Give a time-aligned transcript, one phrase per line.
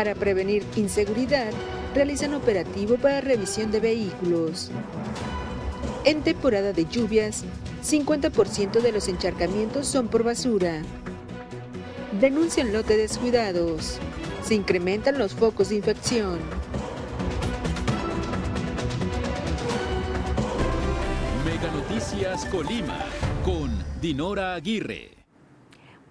[0.00, 1.50] Para prevenir inseguridad,
[1.94, 4.70] realizan operativo para revisión de vehículos.
[6.06, 7.44] En temporada de lluvias,
[7.84, 10.80] 50% de los encharcamientos son por basura.
[12.18, 13.98] Denuncian lote descuidados.
[14.42, 16.38] Se incrementan los focos de infección.
[21.44, 23.04] Mega Noticias Colima
[23.44, 25.19] con Dinora Aguirre.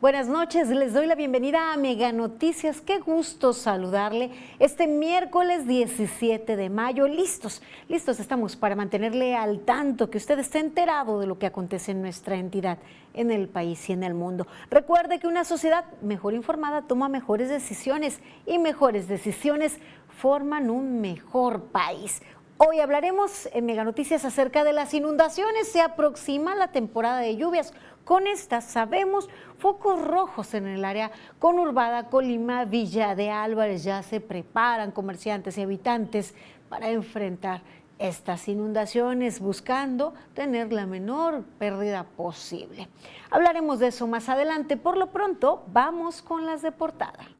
[0.01, 2.79] Buenas noches, les doy la bienvenida a Mega Noticias.
[2.79, 7.05] Qué gusto saludarle este miércoles 17 de mayo.
[7.09, 11.91] Listos, listos estamos para mantenerle al tanto, que usted esté enterado de lo que acontece
[11.91, 12.77] en nuestra entidad,
[13.13, 14.47] en el país y en el mundo.
[14.71, 21.63] Recuerde que una sociedad mejor informada toma mejores decisiones y mejores decisiones forman un mejor
[21.73, 22.21] país.
[22.61, 25.69] Hoy hablaremos en Mega Noticias acerca de las inundaciones.
[25.69, 27.73] Se aproxima la temporada de lluvias.
[28.09, 29.29] Con estas sabemos
[29.59, 33.83] focos rojos en el área conurbada Colima, Villa de Álvarez.
[33.83, 36.33] Ya se preparan comerciantes y habitantes
[36.69, 37.61] para enfrentar
[37.99, 42.89] estas inundaciones buscando tener la menor pérdida posible.
[43.29, 44.75] Hablaremos de eso más adelante.
[44.75, 47.38] Por lo pronto, vamos con las de portada.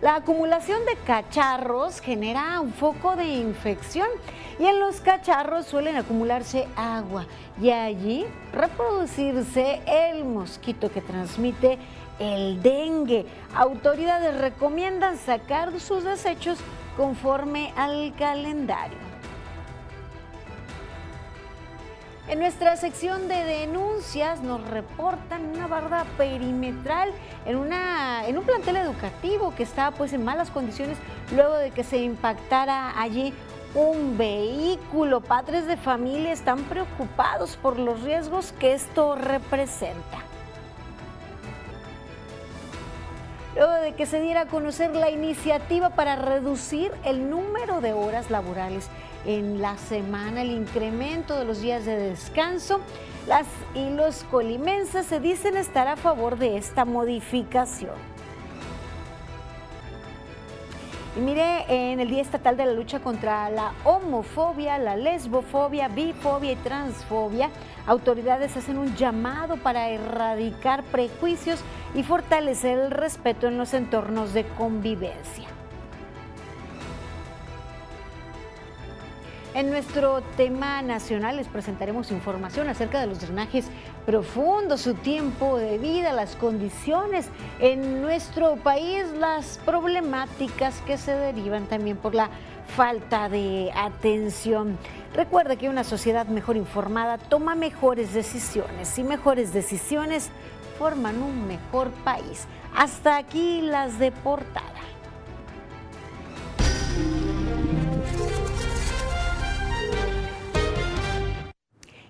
[0.00, 4.08] La acumulación de cacharros genera un foco de infección
[4.58, 7.26] y en los cacharros suelen acumularse agua
[7.60, 11.78] y allí reproducirse el mosquito que transmite
[12.18, 13.24] el dengue.
[13.54, 16.58] Autoridades recomiendan sacar sus desechos
[16.96, 19.13] conforme al calendario.
[22.26, 27.10] En nuestra sección de denuncias nos reportan una barda perimetral
[27.44, 30.96] en, una, en un plantel educativo que estaba pues en malas condiciones
[31.34, 33.34] luego de que se impactara allí
[33.74, 35.20] un vehículo.
[35.20, 40.18] Padres de familia están preocupados por los riesgos que esto representa.
[43.54, 48.28] luego de que se diera a conocer la iniciativa para reducir el número de horas
[48.28, 48.88] laborales
[49.26, 52.80] en la semana, el incremento de los días de descanso.
[53.26, 57.94] Las y los colimenses se dicen estar a favor de esta modificación.
[61.16, 66.52] Y mire, en el Día Estatal de la Lucha contra la Homofobia, la Lesbofobia, Bifobia
[66.52, 67.50] y Transfobia,
[67.86, 71.62] autoridades hacen un llamado para erradicar prejuicios
[71.94, 75.53] y fortalecer el respeto en los entornos de convivencia.
[79.54, 83.66] En nuestro tema nacional les presentaremos información acerca de los drenajes
[84.04, 87.28] profundos, su tiempo de vida, las condiciones
[87.60, 92.30] en nuestro país, las problemáticas que se derivan también por la
[92.76, 94.76] falta de atención.
[95.14, 100.30] Recuerda que una sociedad mejor informada toma mejores decisiones y mejores decisiones
[100.80, 102.48] forman un mejor país.
[102.74, 104.64] Hasta aquí las de portada.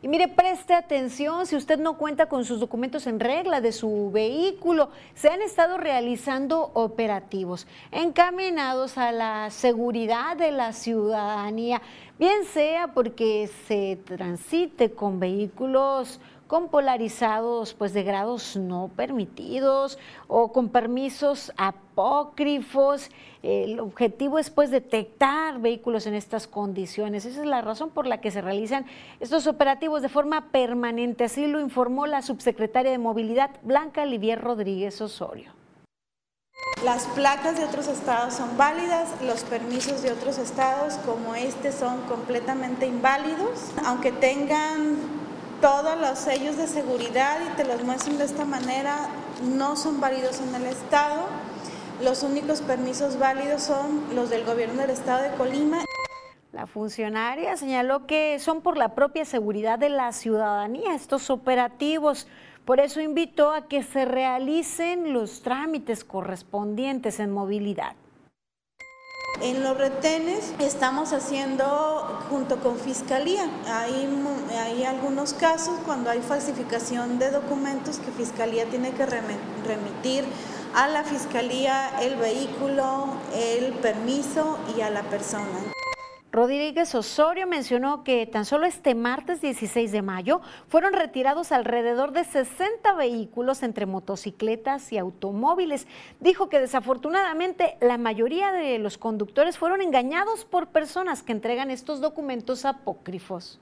[0.04, 4.10] Y mire, preste atención, si usted no cuenta con sus documentos en regla de su
[4.12, 11.80] vehículo, se han estado realizando operativos encaminados a la seguridad de la ciudadanía,
[12.18, 16.20] bien sea porque se transite con vehículos
[16.54, 19.98] con polarizados pues de grados no permitidos
[20.28, 23.10] o con permisos apócrifos.
[23.42, 27.24] El objetivo es pues detectar vehículos en estas condiciones.
[27.24, 28.86] Esa es la razón por la que se realizan
[29.18, 31.24] estos operativos de forma permanente.
[31.24, 35.50] Así lo informó la subsecretaria de Movilidad Blanca Livier Rodríguez Osorio.
[36.84, 42.02] Las placas de otros estados son válidas, los permisos de otros estados como este son
[42.02, 45.23] completamente inválidos, aunque tengan
[45.60, 49.08] todos los sellos de seguridad y te los muestran de esta manera,
[49.42, 51.26] no son válidos en el Estado.
[52.02, 55.84] Los únicos permisos válidos son los del gobierno del Estado de Colima.
[56.52, 62.28] La funcionaria señaló que son por la propia seguridad de la ciudadanía estos operativos.
[62.64, 67.94] Por eso invitó a que se realicen los trámites correspondientes en movilidad.
[69.42, 73.48] En los retenes estamos haciendo junto con Fiscalía.
[73.66, 74.08] Hay,
[74.58, 80.24] hay algunos casos cuando hay falsificación de documentos que Fiscalía tiene que remitir
[80.74, 85.74] a la Fiscalía el vehículo, el permiso y a la persona.
[86.34, 92.24] Rodríguez Osorio mencionó que tan solo este martes 16 de mayo fueron retirados alrededor de
[92.24, 95.86] 60 vehículos entre motocicletas y automóviles.
[96.18, 102.00] Dijo que desafortunadamente la mayoría de los conductores fueron engañados por personas que entregan estos
[102.00, 103.60] documentos apócrifos.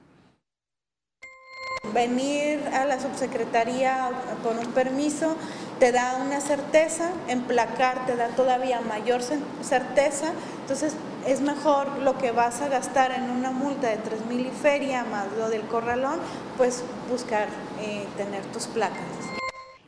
[1.93, 4.09] venir a la subsecretaría
[4.41, 5.35] por un permiso
[5.83, 10.31] te da una certeza, emplacar te da todavía mayor certeza,
[10.61, 10.93] entonces
[11.27, 15.03] es mejor lo que vas a gastar en una multa de 3 mil y feria
[15.03, 16.19] más lo del corralón,
[16.55, 17.49] pues buscar
[17.81, 19.32] eh, tener tus placas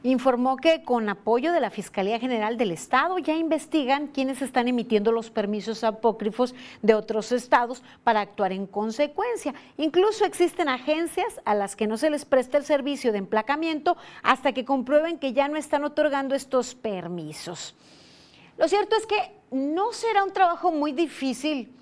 [0.05, 5.11] informó que con apoyo de la Fiscalía General del Estado ya investigan quienes están emitiendo
[5.11, 6.53] los permisos apócrifos
[6.83, 9.55] de otros estados para actuar en consecuencia.
[9.77, 14.53] Incluso existen agencias a las que no se les presta el servicio de emplacamiento hasta
[14.53, 17.75] que comprueben que ya no están otorgando estos permisos.
[18.57, 21.73] Lo cierto es que no será un trabajo muy difícil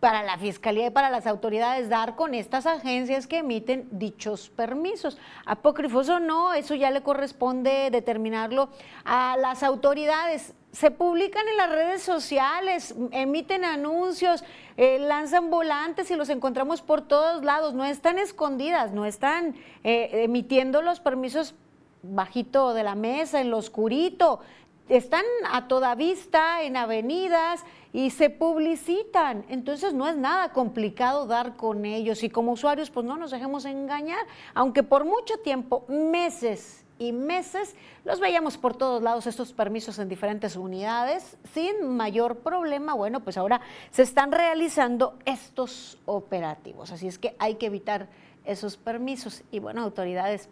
[0.00, 5.18] para la Fiscalía y para las autoridades dar con estas agencias que emiten dichos permisos.
[5.44, 8.68] Apócrifos o no, eso ya le corresponde determinarlo
[9.04, 10.54] a las autoridades.
[10.70, 14.44] Se publican en las redes sociales, emiten anuncios,
[14.76, 17.74] eh, lanzan volantes y los encontramos por todos lados.
[17.74, 21.54] No están escondidas, no están eh, emitiendo los permisos
[22.02, 24.40] bajito de la mesa, en lo oscurito.
[24.88, 29.44] Están a toda vista, en avenidas, y se publicitan.
[29.48, 32.22] Entonces no es nada complicado dar con ellos.
[32.22, 34.24] Y como usuarios pues no nos dejemos engañar,
[34.54, 40.08] aunque por mucho tiempo, meses y meses, los veíamos por todos lados estos permisos en
[40.08, 42.94] diferentes unidades sin mayor problema.
[42.94, 43.60] Bueno, pues ahora
[43.90, 48.08] se están realizando estos operativos, así es que hay que evitar
[48.44, 49.44] esos permisos.
[49.52, 50.48] Y bueno, autoridades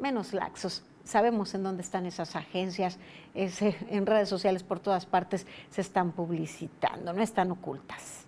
[0.00, 2.98] menos laxos sabemos en dónde están esas agencias,
[3.34, 8.26] en redes sociales por todas partes se están publicitando, no están ocultas.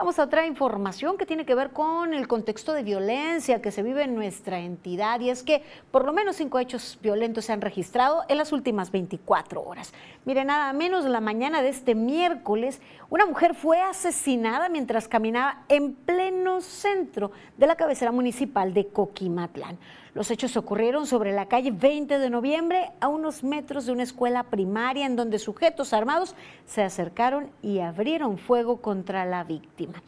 [0.00, 3.82] Vamos a otra información que tiene que ver con el contexto de violencia que se
[3.82, 7.60] vive en nuestra entidad y es que por lo menos cinco hechos violentos se han
[7.60, 9.92] registrado en las últimas 24 horas.
[10.24, 12.80] Mire, nada menos la mañana de este miércoles,
[13.10, 19.76] una mujer fue asesinada mientras caminaba en pleno centro de la cabecera municipal de Coquimatlán.
[20.14, 24.44] Los hechos ocurrieron sobre la calle 20 de noviembre, a unos metros de una escuela
[24.44, 26.34] primaria en donde sujetos armados
[26.66, 30.02] se acercaron y abrieron fuego contra la víctima.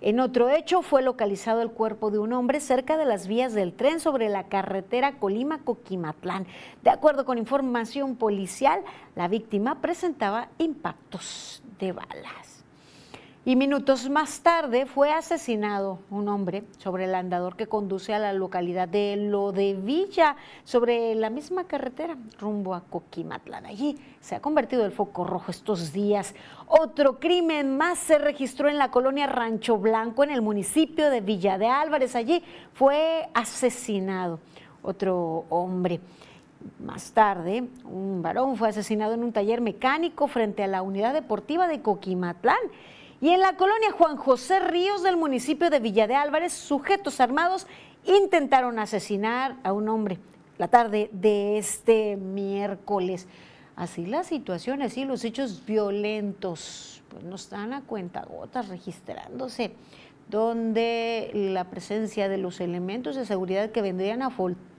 [0.00, 3.72] En otro hecho fue localizado el cuerpo de un hombre cerca de las vías del
[3.72, 6.46] tren sobre la carretera Colima-Coquimatlán.
[6.82, 8.82] De acuerdo con información policial,
[9.14, 12.63] la víctima presentaba impactos de balas.
[13.46, 18.32] Y minutos más tarde fue asesinado un hombre sobre el andador que conduce a la
[18.32, 23.66] localidad de Lo de Villa, sobre la misma carretera rumbo a Coquimatlán.
[23.66, 26.34] Allí se ha convertido el foco rojo estos días.
[26.66, 31.58] Otro crimen más se registró en la colonia Rancho Blanco, en el municipio de Villa
[31.58, 32.16] de Álvarez.
[32.16, 32.42] Allí
[32.72, 34.40] fue asesinado
[34.82, 36.00] otro hombre.
[36.80, 41.68] Más tarde, un varón fue asesinado en un taller mecánico frente a la unidad deportiva
[41.68, 42.56] de Coquimatlán.
[43.24, 47.66] Y en la colonia Juan José Ríos del municipio de Villa de Álvarez, sujetos armados
[48.04, 50.18] intentaron asesinar a un hombre
[50.58, 53.26] la tarde de este miércoles.
[53.76, 59.72] Así la situación, así los hechos violentos, pues no están a cuenta gotas registrándose,
[60.28, 64.28] donde la presencia de los elementos de seguridad que vendrían a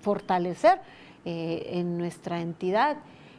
[0.01, 0.81] fortalecer
[1.25, 2.97] eh, en nuestra entidad,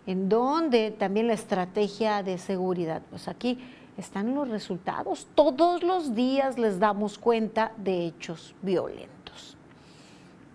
[0.09, 3.61] en donde también la estrategia de seguridad, pues aquí
[3.97, 5.29] están los resultados.
[5.35, 9.17] Todos los días les damos cuenta de hechos violentos.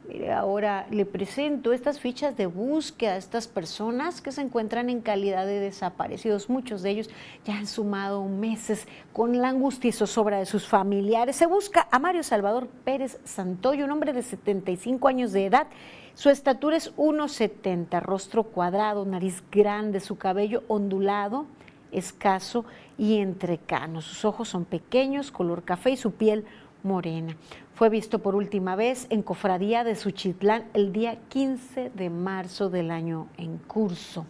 [0.08, 5.00] Mire, ahora le presento estas fichas de búsqueda a estas personas que se encuentran en
[5.00, 6.50] calidad de desaparecidos.
[6.50, 7.10] Muchos de ellos
[7.46, 11.38] ya han sumado meses con la angustia y zozobra de sus familiares.
[11.38, 15.68] Se busca a Mario Salvador Pérez Santoyo, un hombre de 75 años de edad.
[16.14, 21.46] Su estatura es 1,70, rostro cuadrado, nariz grande, su cabello ondulado,
[21.92, 22.66] escaso
[22.98, 24.02] y entrecano.
[24.02, 26.46] Sus ojos son pequeños, color café y su piel
[26.84, 27.36] morena.
[27.74, 32.92] Fue visto por última vez en Cofradía de Suchitlán el día 15 de marzo del
[32.92, 34.26] año en curso.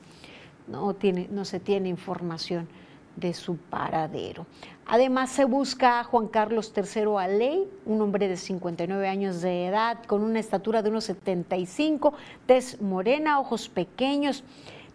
[0.68, 2.68] No, tiene, no se tiene información
[3.16, 4.46] de su paradero.
[4.86, 10.04] Además se busca a Juan Carlos III Aley, un hombre de 59 años de edad,
[10.06, 12.14] con una estatura de unos 75,
[12.46, 14.44] tez morena, ojos pequeños.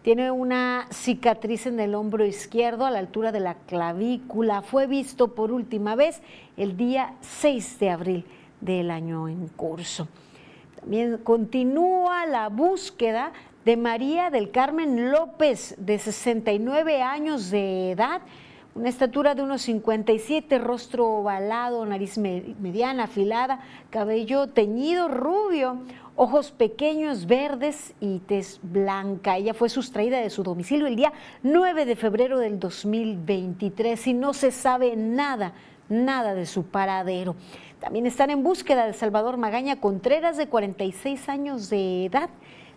[0.07, 4.61] Tiene una cicatriz en el hombro izquierdo a la altura de la clavícula.
[4.61, 6.21] Fue visto por última vez
[6.55, 8.25] el día 6 de abril
[8.61, 10.07] del año en curso.
[10.79, 13.33] También continúa la búsqueda
[13.65, 18.21] de María del Carmen López, de 69 años de edad,
[18.75, 23.59] una estatura de unos 57, rostro ovalado, nariz mediana, afilada,
[23.89, 25.79] cabello teñido, rubio,
[26.17, 29.37] ojos pequeños, verdes y tez blanca.
[29.37, 34.33] Ella fue sustraída de su domicilio el día 9 de febrero del 2023 y no
[34.33, 35.53] se sabe nada
[35.89, 37.35] nada de su paradero.
[37.79, 42.29] También están en búsqueda de Salvador Magaña Contreras, de 46 años de edad.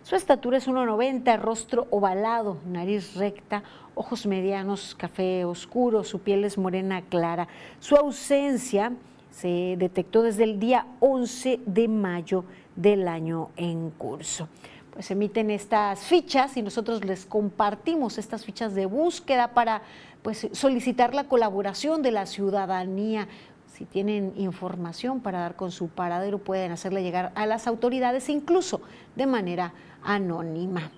[0.03, 6.57] Su estatura es 1,90, rostro ovalado, nariz recta, ojos medianos, café oscuro, su piel es
[6.57, 7.47] morena clara.
[7.79, 8.93] Su ausencia
[9.29, 12.45] se detectó desde el día 11 de mayo
[12.75, 14.47] del año en curso.
[14.93, 19.81] Pues emiten estas fichas y nosotros les compartimos estas fichas de búsqueda para
[20.21, 23.27] pues, solicitar la colaboración de la ciudadanía.
[23.67, 28.81] Si tienen información para dar con su paradero, pueden hacerle llegar a las autoridades, incluso
[29.15, 29.73] de manera
[30.03, 30.91] anónima.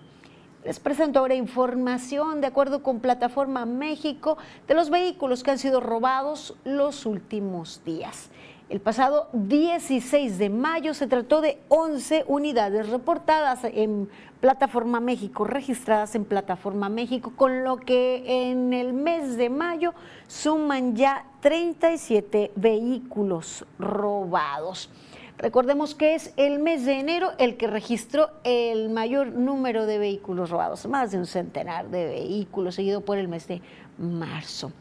[0.65, 5.81] Les presento ahora información de acuerdo con Plataforma México de los vehículos que han sido
[5.81, 8.29] robados los últimos días.
[8.73, 14.09] El pasado 16 de mayo se trató de 11 unidades reportadas en
[14.41, 19.93] Plataforma México, registradas en Plataforma México, con lo que en el mes de mayo
[20.25, 24.89] suman ya 37 vehículos robados.
[25.37, 30.49] Recordemos que es el mes de enero el que registró el mayor número de vehículos
[30.49, 33.61] robados, más de un centenar de vehículos, seguido por el mes de
[33.99, 34.71] marzo.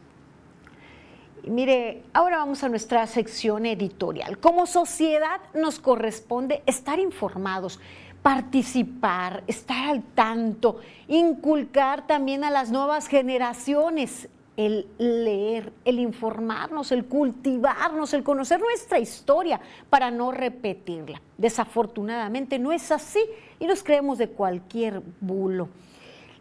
[1.45, 4.39] Mire, ahora vamos a nuestra sección editorial.
[4.39, 7.81] Como sociedad nos corresponde estar informados,
[8.23, 17.07] participar, estar al tanto, inculcar también a las nuevas generaciones el leer, el informarnos, el
[17.07, 21.21] cultivarnos, el conocer nuestra historia para no repetirla.
[21.39, 23.25] Desafortunadamente no es así
[23.59, 25.69] y nos creemos de cualquier bulo.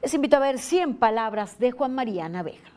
[0.04, 2.70] Les invito a ver 100 palabras de Juan María Naveja.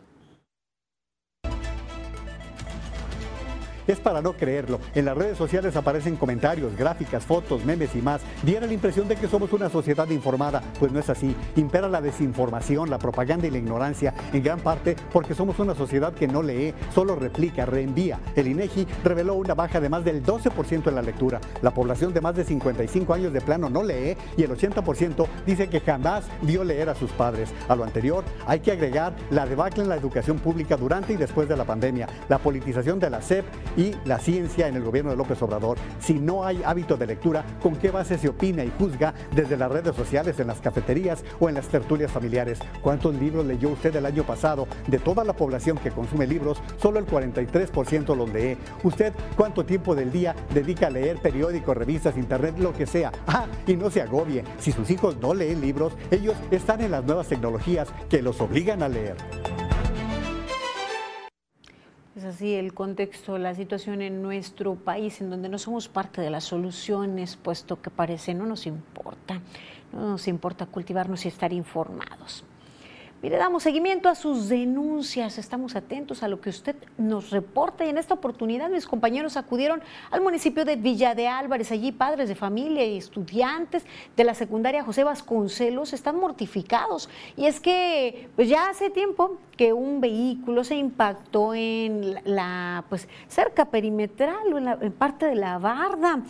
[3.86, 4.80] Es para no creerlo.
[4.94, 8.22] En las redes sociales aparecen comentarios, gráficas, fotos, memes y más.
[8.42, 11.34] Diera la impresión de que somos una sociedad informada, pues no es así.
[11.56, 16.14] Impera la desinformación, la propaganda y la ignorancia, en gran parte porque somos una sociedad
[16.14, 18.20] que no lee, solo replica, reenvía.
[18.34, 21.40] El INEGI reveló una baja de más del 12% en la lectura.
[21.62, 25.68] La población de más de 55 años de plano no lee y el 80% dice
[25.68, 27.52] que jamás vio leer a sus padres.
[27.68, 31.48] A lo anterior, hay que agregar la debacle en la educación pública durante y después
[31.48, 33.44] de la pandemia, la politización de la SEP
[33.76, 35.78] y la ciencia en el gobierno de López Obrador.
[36.00, 39.70] Si no hay hábito de lectura, ¿con qué base se opina y juzga desde las
[39.70, 42.58] redes sociales, en las cafeterías o en las tertulias familiares?
[42.82, 44.66] ¿Cuántos libros leyó usted el año pasado?
[44.86, 48.56] De toda la población que consume libros, solo el 43% los lee.
[48.82, 53.12] ¿Usted cuánto tiempo del día dedica a leer periódicos, revistas, internet, lo que sea?
[53.26, 54.44] Ah, y no se agobie.
[54.58, 58.82] Si sus hijos no leen libros, ellos están en las nuevas tecnologías que los obligan
[58.82, 59.16] a leer.
[62.16, 66.30] Es así el contexto, la situación en nuestro país, en donde no somos parte de
[66.30, 69.40] las soluciones, puesto que parece no nos importa,
[69.92, 72.44] no nos importa cultivarnos y estar informados.
[73.24, 77.88] Mire, damos seguimiento a sus denuncias, estamos atentos a lo que usted nos reporta y
[77.88, 82.34] en esta oportunidad mis compañeros acudieron al municipio de Villa de Álvarez, allí padres de
[82.34, 87.08] familia y estudiantes de la secundaria José Vasconcelos están mortificados.
[87.34, 93.08] Y es que pues ya hace tiempo que un vehículo se impactó en la pues
[93.28, 96.20] cerca perimetral o en, en parte de la barda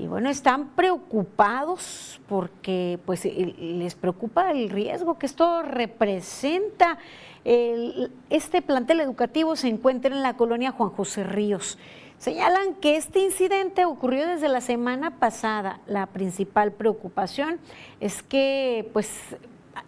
[0.00, 6.96] y bueno, están preocupados porque pues les preocupa el riesgo que esto representa.
[7.44, 11.76] este plantel educativo se encuentra en la colonia Juan José Ríos.
[12.16, 15.80] Señalan que este incidente ocurrió desde la semana pasada.
[15.86, 17.58] La principal preocupación
[18.00, 19.10] es que pues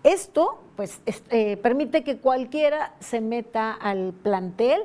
[0.05, 1.01] esto pues
[1.31, 4.83] eh, permite que cualquiera se meta al plantel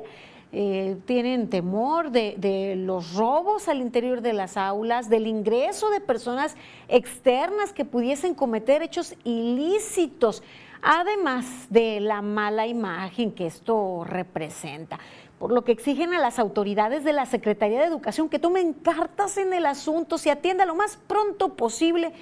[0.50, 6.56] eh, tienen temor de, los robos al interior de las aulas, del ingreso de personas
[6.88, 10.42] externas que pudiesen cometer hechos ilícitos,
[10.80, 14.98] además de la mala imagen que esto representa
[15.38, 19.36] por lo que exigen a las autoridades de la Secretaría de Educación que tomen cartas
[19.36, 22.12] en el asunto, se atienda lo más pronto posible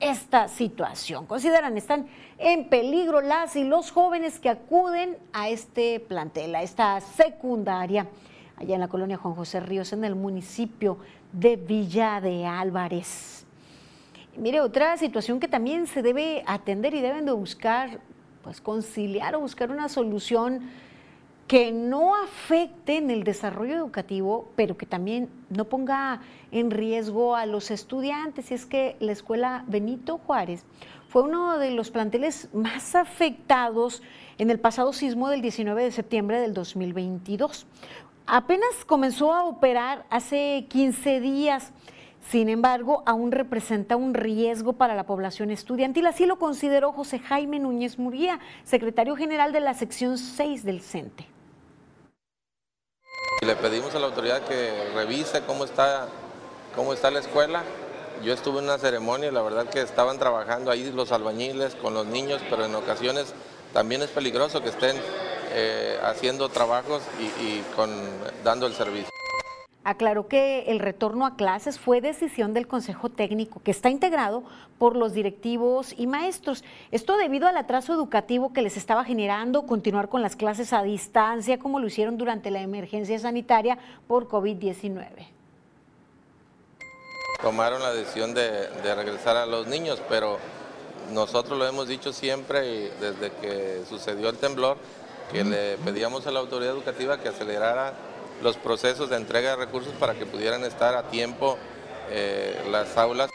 [0.00, 1.26] esta situación.
[1.26, 2.06] Consideran están
[2.38, 8.06] en peligro las y los jóvenes que acuden a este plantel, a esta secundaria,
[8.56, 10.98] allá en la colonia Juan José Ríos, en el municipio
[11.32, 13.46] de Villa de Álvarez.
[14.36, 18.00] mire, otra situación que también se debe atender y deben de buscar,
[18.42, 20.70] pues conciliar o buscar una solución
[21.46, 27.46] que no afecte en el desarrollo educativo, pero que también no ponga en riesgo a
[27.46, 28.50] los estudiantes.
[28.50, 30.64] Y es que la escuela Benito Juárez
[31.16, 34.02] fue uno de los planteles más afectados
[34.36, 37.64] en el pasado sismo del 19 de septiembre del 2022.
[38.26, 41.72] Apenas comenzó a operar hace 15 días.
[42.28, 46.06] Sin embargo, aún representa un riesgo para la población estudiantil.
[46.06, 51.26] Así lo consideró José Jaime Núñez Muría, secretario general de la sección 6 del CENTE
[53.40, 56.08] Le pedimos a la autoridad que revise cómo está,
[56.74, 57.62] cómo está la escuela.
[58.22, 61.94] Yo estuve en una ceremonia y la verdad que estaban trabajando ahí los albañiles con
[61.94, 63.34] los niños, pero en ocasiones
[63.72, 64.96] también es peligroso que estén
[65.52, 67.02] eh, haciendo trabajos
[67.40, 67.90] y, con,
[68.42, 69.10] dando el servicio.
[69.84, 74.42] Aclaró que el retorno a clases fue decisión del Consejo Técnico, que está integrado
[74.78, 76.64] por los directivos y maestros.
[76.90, 81.60] Esto debido al atraso educativo que les estaba generando continuar con las clases a distancia,
[81.60, 85.35] como lo hicieron durante la emergencia sanitaria por COVID-19.
[87.42, 90.38] Tomaron la decisión de, regresar a los niños, pero
[91.12, 94.78] nosotros lo hemos dicho siempre y desde que sucedió el temblor,
[95.30, 97.94] que le pedíamos a la autoridad educativa que acelerara
[98.42, 101.56] los procesos de entrega de recursos para que pudieran estar a tiempo
[102.10, 103.30] eh, las aulas.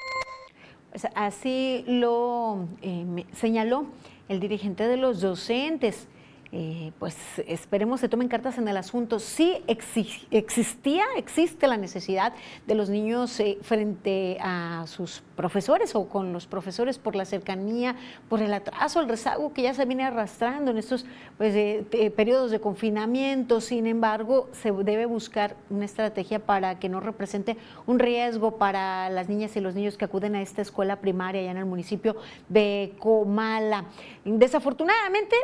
[1.15, 3.85] Así lo eh, señaló
[4.29, 6.07] el dirigente de los docentes.
[6.53, 7.15] Eh, pues
[7.47, 9.19] esperemos se tomen cartas en el asunto.
[9.19, 12.33] Sí existía, existe la necesidad
[12.67, 17.95] de los niños eh, frente a sus profesores o con los profesores por la cercanía,
[18.27, 21.05] por el atraso, el rezago que ya se viene arrastrando en estos
[21.37, 23.61] pues, eh, periodos de confinamiento.
[23.61, 27.55] Sin embargo, se debe buscar una estrategia para que no represente
[27.85, 31.51] un riesgo para las niñas y los niños que acuden a esta escuela primaria allá
[31.51, 32.17] en el municipio
[32.49, 33.85] de Comala.
[34.25, 35.37] Desafortunadamente,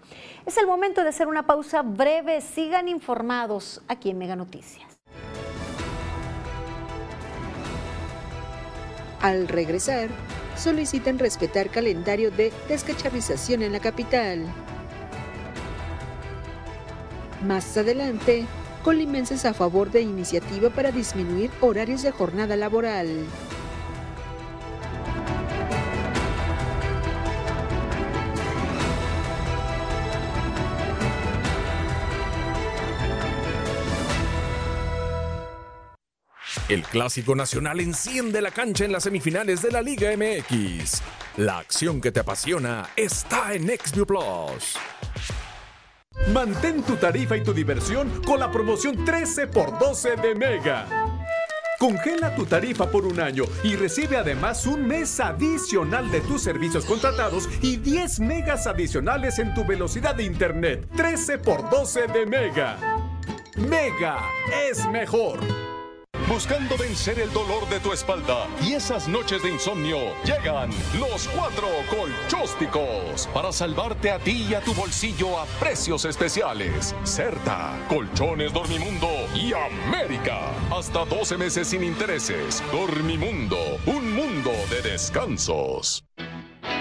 [0.46, 2.40] Es el momento de hacer una pausa breve.
[2.40, 4.88] Sigan informados aquí en Mega Noticias.
[9.20, 10.08] Al regresar,
[10.56, 14.44] solicitan respetar calendario de descacharrización en la capital.
[17.46, 18.46] Más adelante,
[18.82, 23.08] colimenses a favor de iniciativa para disminuir horarios de jornada laboral.
[36.72, 41.02] El Clásico Nacional enciende la cancha en las semifinales de la Liga MX.
[41.36, 44.78] La acción que te apasiona está en XView Plus.
[46.32, 50.86] Mantén tu tarifa y tu diversión con la promoción 13x12 de Mega.
[51.78, 56.86] Congela tu tarifa por un año y recibe además un mes adicional de tus servicios
[56.86, 60.88] contratados y 10 megas adicionales en tu velocidad de internet.
[60.96, 62.78] 13 por 12 de Mega.
[63.56, 64.22] Mega
[64.70, 65.71] es mejor.
[66.28, 71.68] Buscando vencer el dolor de tu espalda y esas noches de insomnio, llegan los cuatro
[71.90, 76.94] colchósticos para salvarte a ti y a tu bolsillo a precios especiales.
[77.04, 80.52] Certa, Colchones Dormimundo y América.
[80.70, 82.62] Hasta 12 meses sin intereses.
[82.72, 86.04] Dormimundo, un mundo de descansos.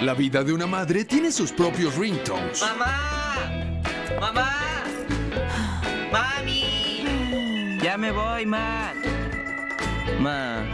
[0.01, 2.61] La vida de una madre tiene sus propios ringtones.
[2.61, 3.81] ¡Mamá!
[4.19, 4.83] ¡Mamá!
[6.11, 7.79] ¡Mami!
[7.81, 8.93] Ya me voy, ma.
[10.19, 10.65] Ma,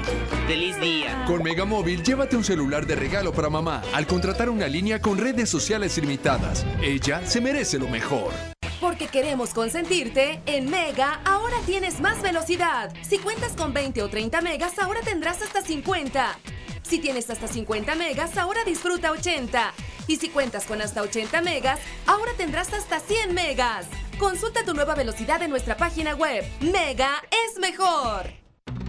[0.47, 1.23] feliz día.
[1.25, 5.49] Con Megamóvil, llévate un celular de regalo para mamá al contratar una línea con redes
[5.49, 6.65] sociales ilimitadas.
[6.81, 8.33] Ella se merece lo mejor.
[8.79, 12.93] Porque queremos consentirte, en Mega ahora tienes más velocidad.
[13.01, 16.37] Si cuentas con 20 o 30 megas, ahora tendrás hasta 50.
[16.83, 19.73] Si tienes hasta 50 megas, ahora disfruta 80.
[20.07, 23.87] Y si cuentas con hasta 80 megas, ahora tendrás hasta 100 megas.
[24.17, 26.45] Consulta tu nueva velocidad en nuestra página web.
[26.61, 28.46] Mega es mejor.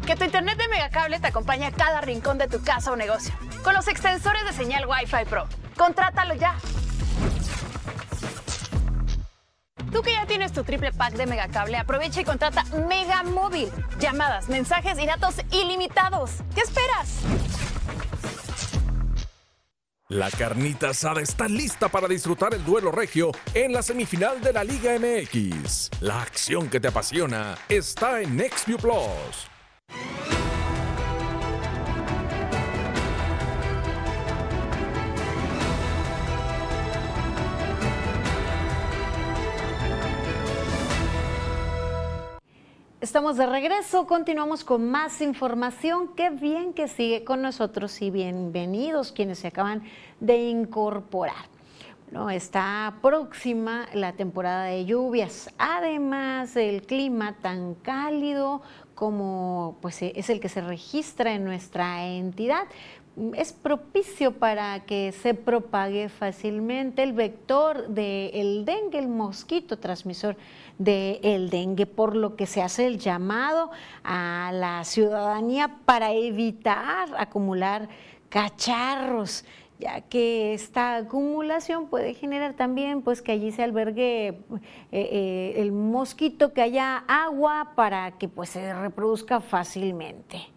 [0.08, 3.34] Que tu internet de Megacable te acompañe a cada rincón de tu casa o negocio.
[3.62, 5.46] Con los extensores de señal Wi-Fi Pro.
[5.76, 6.56] Contrátalo ya.
[9.92, 13.68] Tú que ya tienes tu triple pack de Megacable, aprovecha y contrata Mega Móvil.
[14.00, 16.36] Llamadas, mensajes y datos ilimitados.
[16.54, 17.18] ¿Qué esperas?
[20.08, 24.64] La carnita asada está lista para disfrutar el duelo regio en la semifinal de la
[24.64, 25.90] Liga MX.
[26.00, 29.57] La acción que te apasiona está en NextView Plus.
[43.00, 46.16] Estamos de regreso, continuamos con más información.
[46.16, 49.84] Qué bien que sigue con nosotros y bienvenidos quienes se acaban
[50.18, 51.57] de incorporar.
[52.10, 55.50] No, está próxima la temporada de lluvias.
[55.58, 58.62] Además, el clima tan cálido
[58.94, 62.64] como pues, es el que se registra en nuestra entidad,
[63.34, 70.36] es propicio para que se propague fácilmente el vector del dengue, el mosquito transmisor
[70.78, 73.70] del dengue, por lo que se hace el llamado
[74.04, 77.88] a la ciudadanía para evitar acumular
[78.28, 79.44] cacharros
[79.78, 84.38] ya que esta acumulación puede generar también pues que allí se albergue eh,
[84.92, 90.48] eh, el mosquito, que haya agua para que pues se reproduzca fácilmente.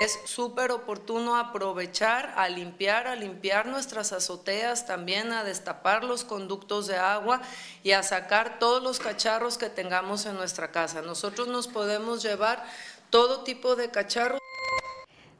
[0.00, 6.88] Es súper oportuno aprovechar a limpiar, a limpiar nuestras azoteas, también a destapar los conductos
[6.88, 7.40] de agua
[7.84, 11.00] y a sacar todos los cacharros que tengamos en nuestra casa.
[11.00, 12.64] Nosotros nos podemos llevar
[13.08, 14.40] todo tipo de cacharros.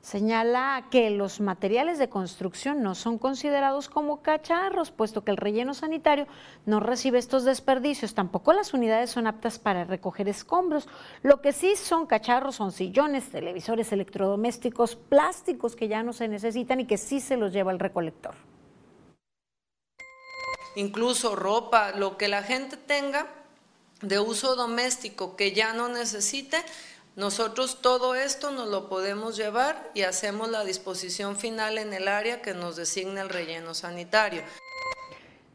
[0.04, 5.72] Señala que los materiales de construcción no son considerados como cacharros, puesto que el relleno
[5.72, 6.26] sanitario
[6.66, 8.12] no recibe estos desperdicios.
[8.12, 10.88] Tampoco las unidades son aptas para recoger escombros.
[11.22, 16.80] Lo que sí son cacharros son sillones, televisores electrodomésticos, plásticos que ya no se necesitan
[16.80, 18.34] y que sí se los lleva el recolector.
[20.76, 23.26] Incluso ropa, lo que la gente tenga
[24.02, 26.58] de uso doméstico que ya no necesite,
[27.16, 32.42] nosotros todo esto nos lo podemos llevar y hacemos la disposición final en el área
[32.42, 34.42] que nos designa el relleno sanitario.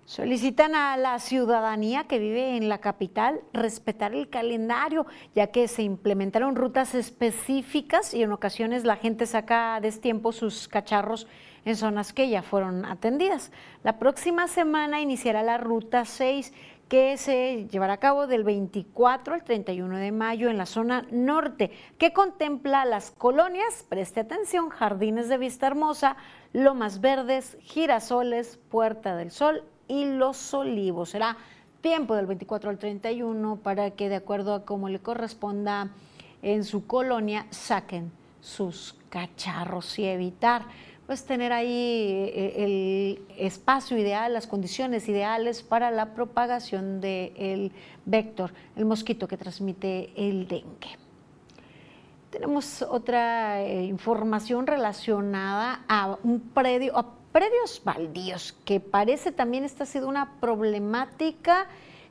[0.06, 5.84] Solicitan a la ciudadanía que vive en la capital respetar el calendario, ya que se
[5.84, 11.28] implementaron rutas específicas y en ocasiones la gente saca a destiempo sus cacharros
[11.66, 13.52] en zonas que ya fueron atendidas.
[13.84, 16.54] La próxima semana iniciará la ruta 6
[16.90, 21.72] que se llevará a cabo del 24 al 31 de mayo en la zona norte,
[22.00, 26.18] que contempla las colonias, preste atención, Jardines de Vista Hermosa,
[26.52, 31.12] Lomas Verdes, Girasoles, Puerta del Sol y Los Olivos.
[31.12, 31.38] Será
[31.82, 35.92] tiempo del 24 al 31 para que de acuerdo a cómo le corresponda
[36.42, 40.64] en su colonia saquen sus cacharros y evitar
[41.10, 47.72] pues tener ahí eh, el espacio ideal, las condiciones ideales para la propagación del
[48.06, 51.00] vector, el mosquito que transmite el dengue.
[52.30, 59.86] Tenemos otra eh, información relacionada a un predio, a predios baldíos, que parece también esta
[59.86, 61.66] ha sido una problemática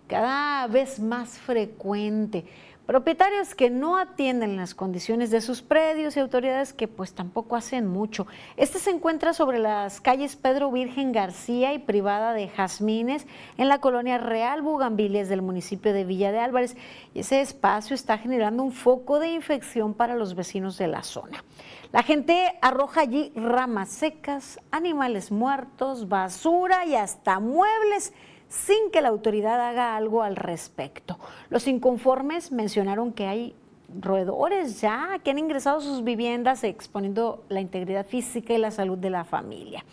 [0.09, 2.47] cada vez más frecuente.
[2.89, 7.87] Propietarios que no atienden las condiciones de sus predios y autoridades que pues tampoco hacen
[7.87, 8.27] mucho.
[8.57, 13.27] Este se encuentra sobre las calles Pedro Virgen García y privada de Jazmines
[13.59, 16.79] en la colonia Real Bugambiles del municipio de Villa de Álvarez.
[17.13, 21.45] Y ese espacio está generando un foco de infección para los vecinos de la zona.
[21.93, 28.15] La gente arroja allí ramas secas, animales muertos, basura y hasta muebles
[28.49, 31.19] sin que la autoridad haga algo al respecto.
[31.51, 33.55] Los inconformes mencionaron que hay
[34.01, 39.11] roedores ya que han ingresado sus viviendas exponiendo la integridad física y la salud de
[39.11, 39.85] la familia.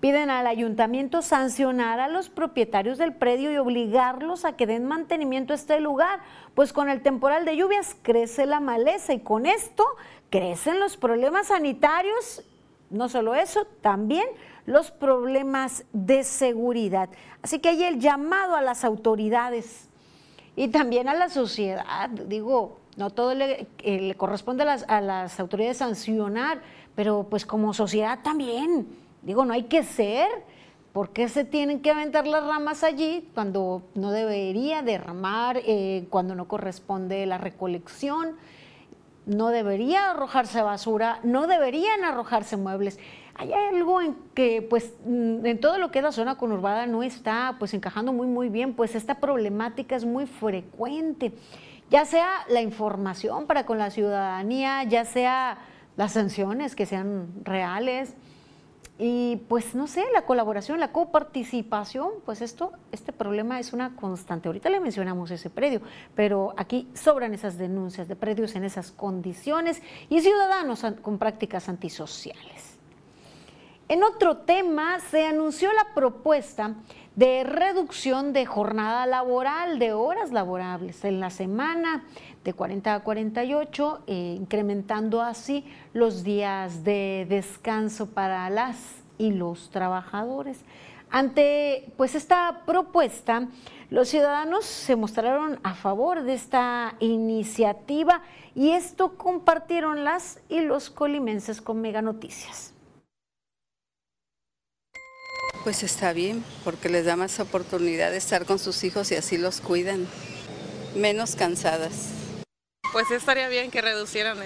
[0.00, 5.52] Piden al ayuntamiento sancionar a los propietarios del predio y obligarlos a que den mantenimiento
[5.52, 6.20] a este lugar,
[6.54, 9.84] pues con el temporal de lluvias crece la maleza y con esto
[10.30, 12.44] crecen los problemas sanitarios.
[12.90, 14.24] No solo eso, también
[14.68, 17.08] los problemas de seguridad.
[17.40, 19.88] Así que hay el llamado a las autoridades
[20.56, 22.10] y también a la sociedad.
[22.10, 26.60] Digo, no todo le, eh, corresponde a las, autoridades sancionar,
[26.94, 28.86] pero pues como sociedad también.
[29.22, 30.28] Digo, no hay que ser.
[30.92, 36.34] ¿Por qué se tienen que aventar las ramas allí cuando no debería derramar, eh, cuando
[36.34, 38.36] no corresponde la recolección?
[39.24, 42.98] No debería arrojarse basura, no deberían arrojarse muebles
[43.38, 47.02] hay algo en que pues mm, en todo lo que es la zona conurbada no
[47.02, 51.32] está pues encajando muy muy bien, pues esta problemática es muy frecuente,
[51.88, 55.58] ya sea la información para con la ciudadanía, ya sea
[55.96, 58.14] las sanciones que sean reales
[58.98, 64.48] y pues no sé, la colaboración, la coparticipación, pues esto, este problema es una constante.
[64.48, 65.80] Ahorita le mencionamos ese predio,
[66.16, 72.67] pero aquí sobran esas denuncias de predios en esas condiciones y ciudadanos con prácticas antisociales.
[73.90, 76.74] En otro tema, se anunció la propuesta
[77.16, 82.04] de reducción de jornada laboral, de horas laborables en la semana
[82.44, 88.76] de 40 a 48, eh, incrementando así los días de descanso para las
[89.16, 90.60] y los trabajadores.
[91.08, 93.48] Ante pues esta propuesta,
[93.88, 98.20] los ciudadanos se mostraron a favor de esta iniciativa
[98.54, 102.74] y esto compartieron las y los colimenses con Mega Noticias.
[105.64, 109.36] Pues está bien, porque les da más oportunidad de estar con sus hijos y así
[109.36, 110.06] los cuidan,
[110.94, 112.10] menos cansadas.
[112.92, 114.38] Pues estaría bien que reducieran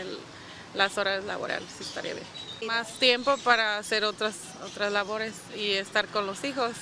[0.74, 2.26] las horas laborales, estaría bien.
[2.66, 6.72] Más tiempo para hacer otras, otras labores y estar con los hijos.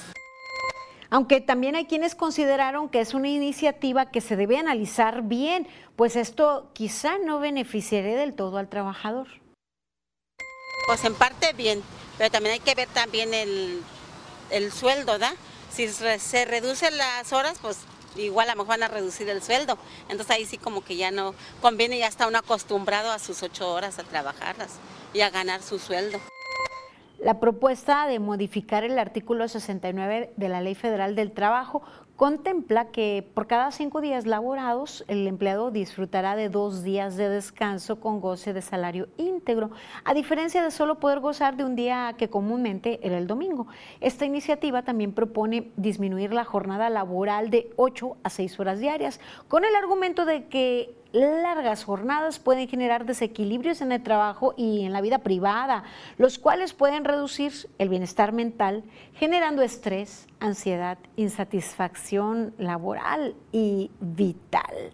[1.10, 5.66] Aunque también hay quienes consideraron que es una iniciativa que se debe analizar bien,
[5.96, 9.26] pues esto quizá no beneficiaría del todo al trabajador.
[10.86, 11.82] Pues en parte bien,
[12.16, 13.82] pero también hay que ver también el,
[14.50, 15.32] el sueldo, ¿da?
[15.72, 17.78] Si se reducen las horas, pues
[18.16, 19.78] igual a lo mejor van a reducir el sueldo.
[20.08, 23.72] Entonces ahí sí como que ya no conviene, ya está uno acostumbrado a sus ocho
[23.72, 24.78] horas a trabajarlas
[25.14, 26.18] y a ganar su sueldo.
[27.18, 31.82] La propuesta de modificar el artículo 69 de la Ley Federal del Trabajo
[32.20, 37.98] contempla que por cada cinco días laborados el empleado disfrutará de dos días de descanso
[37.98, 39.70] con goce de salario íntegro,
[40.04, 43.68] a diferencia de solo poder gozar de un día que comúnmente era el domingo.
[44.02, 49.64] Esta iniciativa también propone disminuir la jornada laboral de 8 a 6 horas diarias, con
[49.64, 55.00] el argumento de que largas jornadas pueden generar desequilibrios en el trabajo y en la
[55.00, 55.84] vida privada,
[56.18, 64.92] los cuales pueden reducir el bienestar mental, generando estrés, ansiedad, insatisfacción laboral y vital.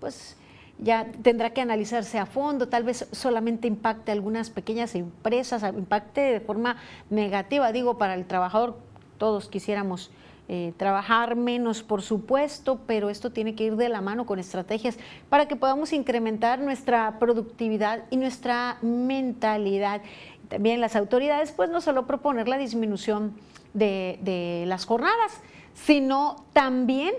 [0.00, 0.36] Pues
[0.78, 6.20] ya tendrá que analizarse a fondo, tal vez solamente impacte a algunas pequeñas empresas, impacte
[6.20, 6.76] de forma
[7.10, 8.78] negativa, digo, para el trabajador,
[9.18, 10.12] todos quisiéramos
[10.50, 14.96] eh, trabajar menos, por supuesto, pero esto tiene que ir de la mano con estrategias
[15.28, 20.00] para que podamos incrementar nuestra productividad y nuestra mentalidad.
[20.48, 23.34] También las autoridades, pues no solo proponer la disminución
[23.74, 25.42] de, las jornadas,
[25.74, 27.12] sino también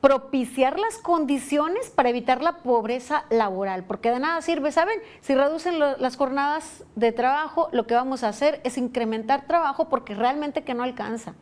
[0.00, 5.00] propiciar las condiciones para evitar la pobreza laboral, porque de nada sirve, ¿saben?
[5.22, 10.14] Si reducen las jornadas de trabajo, lo que vamos a hacer es incrementar trabajo porque
[10.14, 11.34] realmente que no alcanza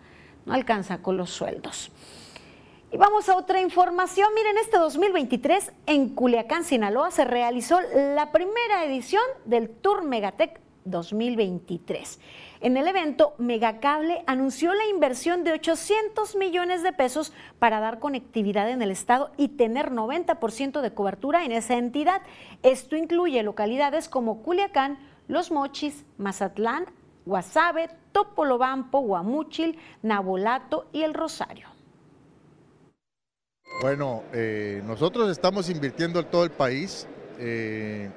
[0.46, 1.90] no alcanza con los sueldos.
[2.92, 4.28] Y vamos a otra información.
[4.34, 12.20] Miren, este 2023 en Culiacán, Sinaloa, se realizó la primera edición del Tour Megatech 2023.
[12.60, 18.70] En el evento, Megacable anunció la inversión de 800 millones de pesos para dar conectividad
[18.70, 22.22] en el estado y tener 90% de cobertura en esa entidad.
[22.62, 26.86] Esto incluye localidades como Culiacán, Los Mochis, Mazatlán,
[27.26, 31.66] Guasave, Topolobampo, Guamúchil, Nabolato y El Rosario.
[33.82, 37.08] Bueno, eh, nosotros estamos invirtiendo en todo el país.
[37.40, 38.08] Eh,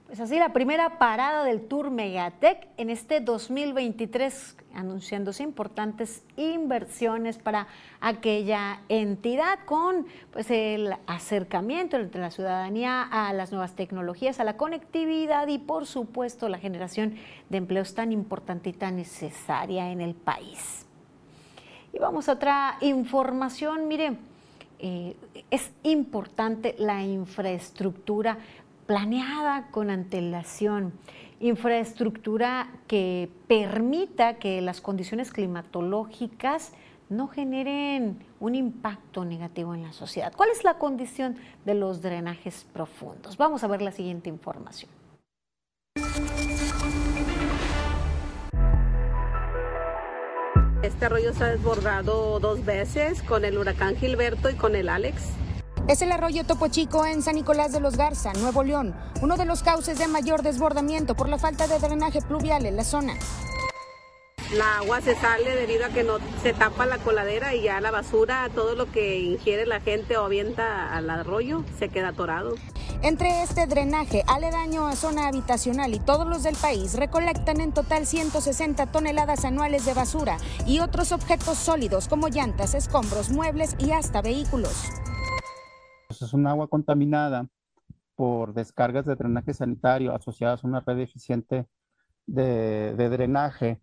[0.08, 7.66] Pues así la primera parada del Tour Megatech en este 2023, anunciándose importantes inversiones para
[8.00, 14.56] aquella entidad con pues el acercamiento entre la ciudadanía a las nuevas tecnologías, a la
[14.56, 17.16] conectividad y por supuesto la generación
[17.50, 20.86] de empleos tan importante y tan necesaria en el país.
[21.92, 24.16] Y vamos a otra información, mire,
[24.78, 25.16] eh,
[25.50, 28.38] es importante la infraestructura
[28.88, 30.94] planeada con antelación,
[31.40, 36.72] infraestructura que permita que las condiciones climatológicas
[37.10, 40.32] no generen un impacto negativo en la sociedad.
[40.34, 43.36] ¿Cuál es la condición de los drenajes profundos?
[43.36, 44.90] Vamos a ver la siguiente información.
[50.82, 55.34] Este arroyo se ha desbordado dos veces con el huracán Gilberto y con el Alex.
[55.88, 59.46] Es el arroyo Topo Chico en San Nicolás de los Garza, Nuevo León, uno de
[59.46, 63.14] los cauces de mayor desbordamiento por la falta de drenaje pluvial en la zona.
[64.54, 67.90] La agua se sale debido a que no se tapa la coladera y ya la
[67.90, 72.54] basura, todo lo que ingiere la gente o avienta al arroyo, se queda atorado.
[73.00, 78.06] Entre este drenaje aledaño a zona habitacional y todos los del país recolectan en total
[78.06, 84.20] 160 toneladas anuales de basura y otros objetos sólidos como llantas, escombros, muebles y hasta
[84.20, 84.84] vehículos.
[86.18, 87.46] Pues es un agua contaminada
[88.16, 91.68] por descargas de drenaje sanitario asociadas a una red eficiente
[92.26, 93.80] de, de drenaje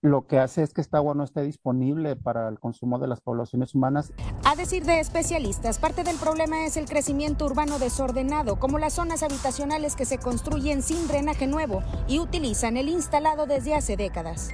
[0.00, 3.20] lo que hace es que esta agua no esté disponible para el consumo de las
[3.20, 4.12] poblaciones humanas.
[4.44, 9.24] A decir de especialistas, parte del problema es el crecimiento urbano desordenado, como las zonas
[9.24, 14.50] habitacionales que se construyen sin drenaje nuevo y utilizan el instalado desde hace décadas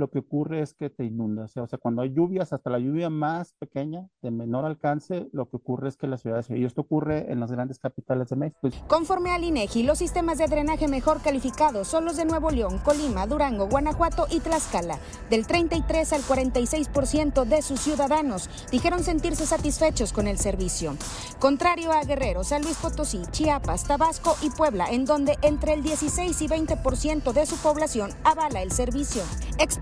[0.00, 1.56] lo que ocurre es que te inundas.
[1.56, 5.58] O sea, cuando hay lluvias, hasta la lluvia más pequeña, de menor alcance, lo que
[5.58, 8.70] ocurre es que las ciudades, y esto ocurre en las grandes capitales de México.
[8.88, 13.26] Conforme al INEGI, los sistemas de drenaje mejor calificados son los de Nuevo León, Colima,
[13.26, 14.98] Durango, Guanajuato y Tlaxcala.
[15.28, 20.96] Del 33 al 46% de sus ciudadanos dijeron sentirse satisfechos con el servicio.
[21.38, 26.40] Contrario a Guerrero, San Luis Potosí, Chiapas, Tabasco y Puebla, en donde entre el 16
[26.40, 29.22] y 20% de su población avala el servicio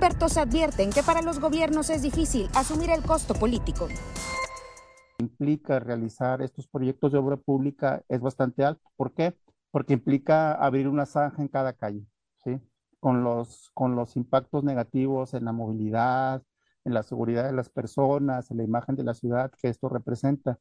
[0.08, 3.88] expertos advierten que para los gobiernos es difícil asumir el costo político.
[5.18, 8.88] Implica realizar estos proyectos de obra pública es bastante alto.
[8.96, 9.36] ¿Por qué?
[9.70, 12.06] Porque implica abrir una zanja en cada calle,
[12.42, 12.58] ¿sí?
[13.00, 16.42] Con los, con los impactos negativos en la movilidad,
[16.86, 20.58] en la seguridad de las personas, en la imagen de la ciudad que esto representa.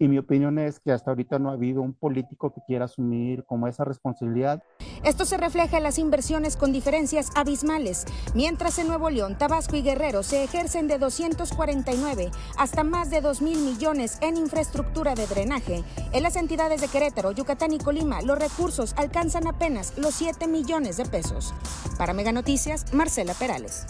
[0.00, 3.44] Y mi opinión es que hasta ahorita no ha habido un político que quiera asumir
[3.44, 4.62] como esa responsabilidad.
[5.02, 9.82] Esto se refleja en las inversiones con diferencias abismales, mientras en Nuevo León, Tabasco y
[9.82, 15.82] Guerrero se ejercen de 249 hasta más de 2 mil millones en infraestructura de drenaje.
[16.12, 20.96] En las entidades de Querétaro, Yucatán y Colima, los recursos alcanzan apenas los 7 millones
[20.96, 21.52] de pesos.
[21.98, 23.86] Para Mega Noticias, Marcela Perales.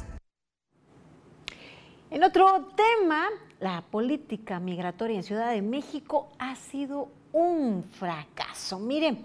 [2.11, 3.27] En otro tema,
[3.61, 8.79] la política migratoria en Ciudad de México ha sido un fracaso.
[8.79, 9.25] Miren,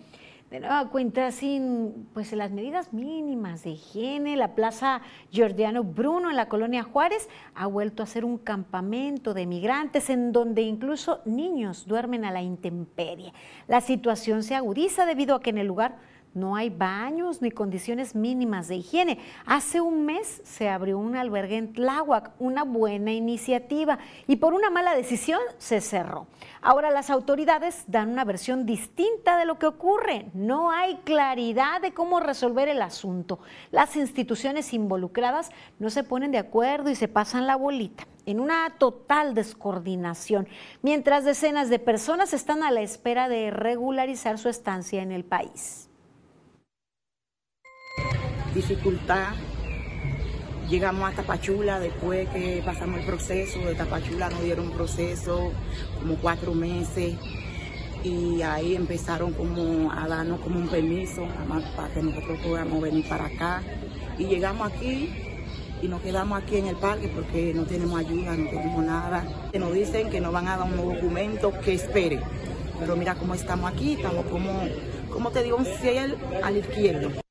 [0.50, 6.36] de nueva cuenta, sin pues, las medidas mínimas de higiene, la Plaza Giordano Bruno en
[6.36, 11.88] la colonia Juárez ha vuelto a ser un campamento de migrantes en donde incluso niños
[11.88, 13.34] duermen a la intemperie.
[13.68, 15.98] La situación se agudiza debido a que en el lugar
[16.34, 19.20] no hay baños ni condiciones mínimas de higiene.
[19.46, 24.70] Hace un mes se abrió un albergue en Tláhuac, una buena iniciativa, y por una
[24.70, 26.28] mala decisión se cerró.
[26.62, 30.26] Ahora las autoridades dan una versión distinta de lo que ocurre.
[30.34, 33.40] No hay claridad de cómo resolver el asunto.
[33.72, 38.70] Las instituciones involucradas no se ponen de acuerdo y se pasan la bolita en una
[38.78, 40.48] total descoordinación,
[40.82, 45.90] mientras decenas de personas están a la espera de regularizar su estancia en el país
[48.54, 49.34] dificultad.
[50.70, 53.60] Llegamos a Tapachula después que pasamos el proceso.
[53.60, 55.52] De Tapachula nos dieron un proceso
[56.00, 57.16] como cuatro meses
[58.04, 61.26] y ahí empezaron como a darnos como un permiso
[61.76, 63.62] para que nosotros podamos venir para acá.
[64.18, 65.10] Y llegamos aquí
[65.82, 69.26] y nos quedamos aquí en el parque porque no tenemos ayuda, no tenemos nada.
[69.58, 72.20] Nos dicen que nos van a dar un documento que espere.
[72.80, 74.62] Pero mira cómo estamos aquí, estamos como,
[75.12, 77.24] como te digo, un cielo al izquierdo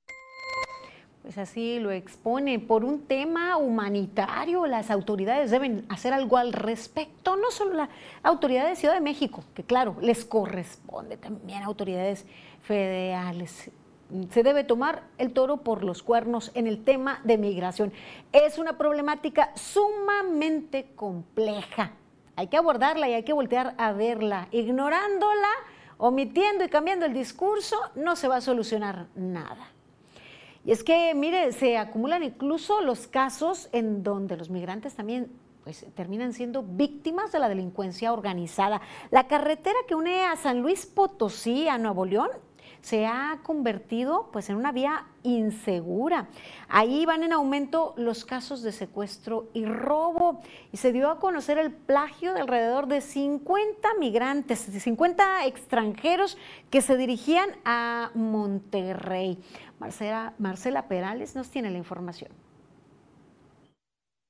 [1.22, 7.37] pues así lo expone, por un tema humanitario, las autoridades deben hacer algo al respecto,
[7.37, 7.88] no solo la
[8.24, 12.26] autoridad de Ciudad de México, que claro, les corresponde también a autoridades
[12.62, 13.70] federales.
[14.30, 17.92] Se debe tomar el toro por los cuernos en el tema de migración.
[18.32, 21.92] Es una problemática sumamente compleja.
[22.37, 24.48] Hay que abordarla y hay que voltear a verla.
[24.50, 25.48] Ignorándola,
[25.96, 29.72] omitiendo y cambiando el discurso, no se va a solucionar nada.
[30.64, 35.31] Y es que, mire, se acumulan incluso los casos en donde los migrantes también
[35.64, 38.81] pues, terminan siendo víctimas de la delincuencia organizada.
[39.11, 42.31] La carretera que une a San Luis Potosí a Nuevo León
[42.83, 46.29] se ha convertido pues en una vía insegura.
[46.69, 50.40] Ahí van en aumento los casos de secuestro y robo
[50.73, 56.37] y se dio a conocer el plagio de alrededor de 50 migrantes, de 50 extranjeros
[56.71, 59.38] que se dirigían a Monterrey.
[60.38, 62.30] Marcela, Perales nos tiene la información.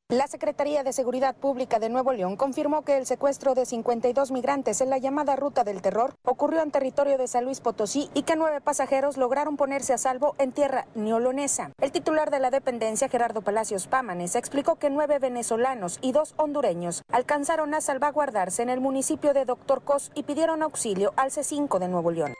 [0.08, 4.82] La Secretaría de Seguridad Pública de Nuevo León confirmó que el secuestro de 52 migrantes
[4.82, 8.36] en la llamada Ruta del Terror ocurrió en territorio de San Luis Potosí y que
[8.36, 11.70] nueve pasajeros lograron ponerse a salvo en tierra neolonesa.
[11.80, 17.02] El titular de la dependencia, Gerardo Palacios Pámanes, explicó que nueve venezolanos y dos hondureños
[17.10, 21.88] alcanzaron a salvaguardarse en el municipio de Doctor Cos y pidieron auxilio al C5 de
[21.88, 22.34] Nuevo León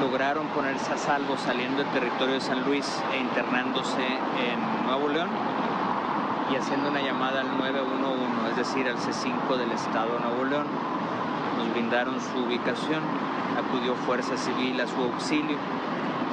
[0.00, 5.28] lograron ponerse a salvo saliendo del territorio de San Luis e internándose en León
[6.52, 10.66] y haciendo una llamada al 911, es decir, al C5 del Estado de Nuevo León.
[11.58, 13.02] Nos brindaron su ubicación,
[13.56, 15.56] acudió Fuerza Civil a su auxilio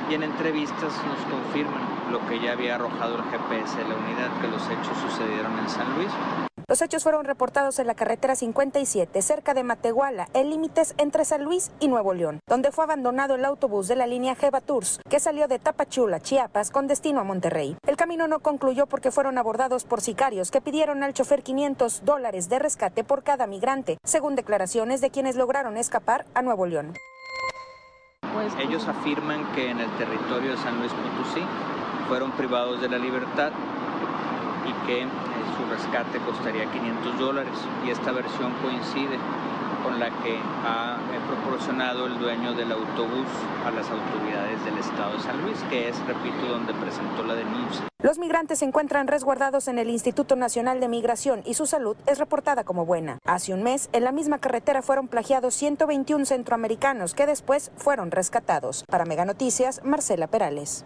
[0.10, 4.30] y en entrevistas nos confirman lo que ya había arrojado el GPS de la unidad,
[4.42, 6.10] que los hechos sucedieron en San Luis.
[6.68, 11.44] Los hechos fueron reportados en la carretera 57, cerca de Matehuala, en límites entre San
[11.44, 15.20] Luis y Nuevo León, donde fue abandonado el autobús de la línea Jeva Tours, que
[15.20, 17.76] salió de Tapachula, Chiapas, con destino a Monterrey.
[17.86, 22.48] El camino no concluyó porque fueron abordados por sicarios que pidieron al chofer 500 dólares
[22.48, 26.94] de rescate por cada migrante, según declaraciones de quienes lograron escapar a Nuevo León.
[28.60, 31.46] Ellos afirman que en el territorio de San Luis Potosí
[32.08, 33.52] fueron privados de la libertad
[34.66, 35.08] y que
[35.58, 37.54] su rescate costaría 500 dólares
[37.86, 39.18] y esta versión coincide
[39.84, 43.28] con la que ha eh, proporcionado el dueño del autobús
[43.66, 47.86] a las autoridades del estado de San Luis, que es, repito, donde presentó la denuncia.
[48.02, 52.18] Los migrantes se encuentran resguardados en el Instituto Nacional de Migración y su salud es
[52.18, 53.20] reportada como buena.
[53.26, 58.84] Hace un mes, en la misma carretera fueron plagiados 121 centroamericanos que después fueron rescatados.
[58.90, 60.86] Para Mega Noticias, Marcela Perales.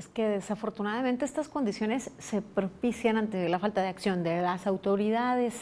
[0.00, 5.54] Es que desafortunadamente estas condiciones se propician ante la falta de acción de las autoridades.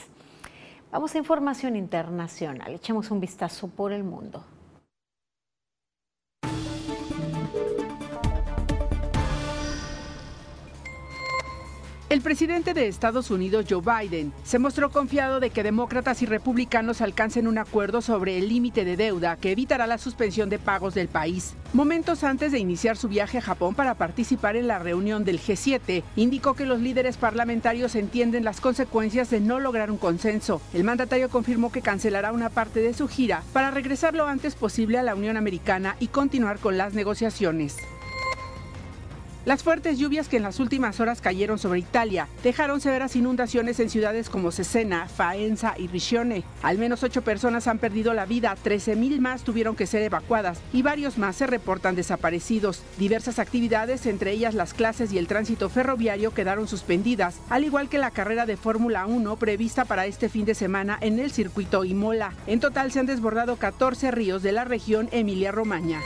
[0.92, 2.72] Vamos a información internacional.
[2.72, 4.44] Echemos un vistazo por el mundo.
[12.10, 17.02] El presidente de Estados Unidos, Joe Biden, se mostró confiado de que demócratas y republicanos
[17.02, 21.08] alcancen un acuerdo sobre el límite de deuda que evitará la suspensión de pagos del
[21.08, 21.52] país.
[21.74, 26.02] Momentos antes de iniciar su viaje a Japón para participar en la reunión del G7,
[26.16, 30.62] indicó que los líderes parlamentarios entienden las consecuencias de no lograr un consenso.
[30.72, 34.96] El mandatario confirmó que cancelará una parte de su gira para regresar lo antes posible
[34.96, 37.76] a la Unión Americana y continuar con las negociaciones.
[39.44, 43.88] Las fuertes lluvias que en las últimas horas cayeron sobre Italia dejaron severas inundaciones en
[43.88, 46.44] ciudades como Cesena, Faenza y Riccione.
[46.62, 50.82] Al menos ocho personas han perdido la vida, 13.000 más tuvieron que ser evacuadas y
[50.82, 52.82] varios más se reportan desaparecidos.
[52.98, 57.98] Diversas actividades, entre ellas las clases y el tránsito ferroviario, quedaron suspendidas, al igual que
[57.98, 62.34] la carrera de Fórmula 1 prevista para este fin de semana en el circuito Imola.
[62.46, 66.02] En total se han desbordado 14 ríos de la región Emilia-Romagna.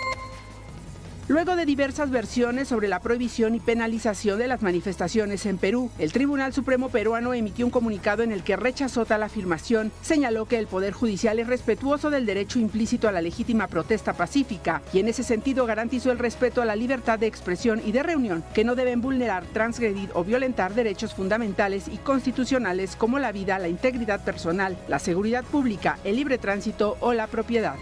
[1.28, 6.12] Luego de diversas versiones sobre la prohibición y penalización de las manifestaciones en Perú, el
[6.12, 10.66] Tribunal Supremo peruano emitió un comunicado en el que rechazó tal afirmación, señaló que el
[10.66, 15.22] Poder Judicial es respetuoso del derecho implícito a la legítima protesta pacífica y en ese
[15.22, 19.00] sentido garantizó el respeto a la libertad de expresión y de reunión, que no deben
[19.00, 24.98] vulnerar, transgredir o violentar derechos fundamentales y constitucionales como la vida, la integridad personal, la
[24.98, 27.76] seguridad pública, el libre tránsito o la propiedad.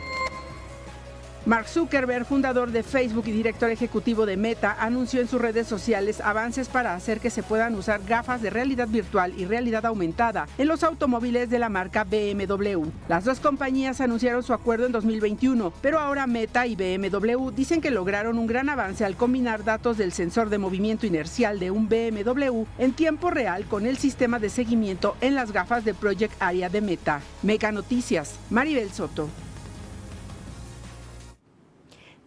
[1.47, 6.20] Mark Zuckerberg, fundador de Facebook y director ejecutivo de Meta, anunció en sus redes sociales
[6.20, 10.68] avances para hacer que se puedan usar gafas de realidad virtual y realidad aumentada en
[10.68, 12.91] los automóviles de la marca BMW.
[13.09, 17.91] Las dos compañías anunciaron su acuerdo en 2021, pero ahora Meta y BMW dicen que
[17.91, 22.64] lograron un gran avance al combinar datos del sensor de movimiento inercial de un BMW
[22.78, 26.82] en tiempo real con el sistema de seguimiento en las gafas de Project Area de
[26.82, 27.22] Meta.
[27.43, 29.30] Mega Noticias, Maribel Soto.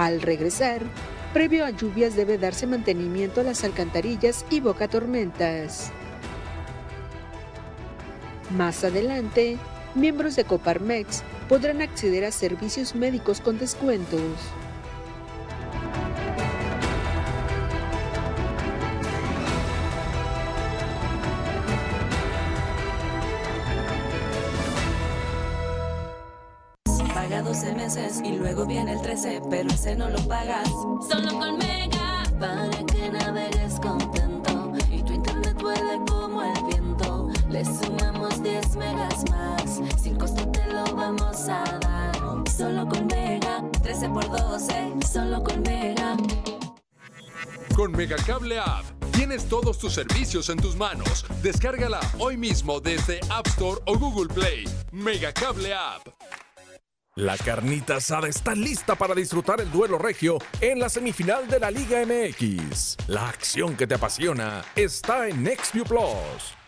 [0.00, 0.80] Al regresar,
[1.34, 5.92] Previo a lluvias debe darse mantenimiento a las alcantarillas y boca tormentas.
[8.56, 9.58] Más adelante,
[9.94, 14.22] miembros de Coparmex podrán acceder a servicios médicos con descuentos.
[27.50, 30.68] 12 meses y luego viene el 13, pero ese no lo pagas.
[30.68, 37.28] Solo con Mega, para que navegues contento y tu internet vuele como el viento.
[37.48, 42.48] Le sumamos 10 megas más, sin costo te lo vamos a dar.
[42.56, 46.16] Solo con Mega, 13 por 12, solo con Mega.
[47.74, 51.24] Con Megacable App tienes todos tus servicios en tus manos.
[51.42, 54.68] Descárgala hoy mismo desde App Store o Google Play.
[54.92, 56.06] Megacable App.
[57.20, 61.70] La carnita asada está lista para disfrutar el duelo regio en la semifinal de la
[61.70, 62.96] Liga MX.
[63.08, 66.59] La acción que te apasiona está en NextView Plus.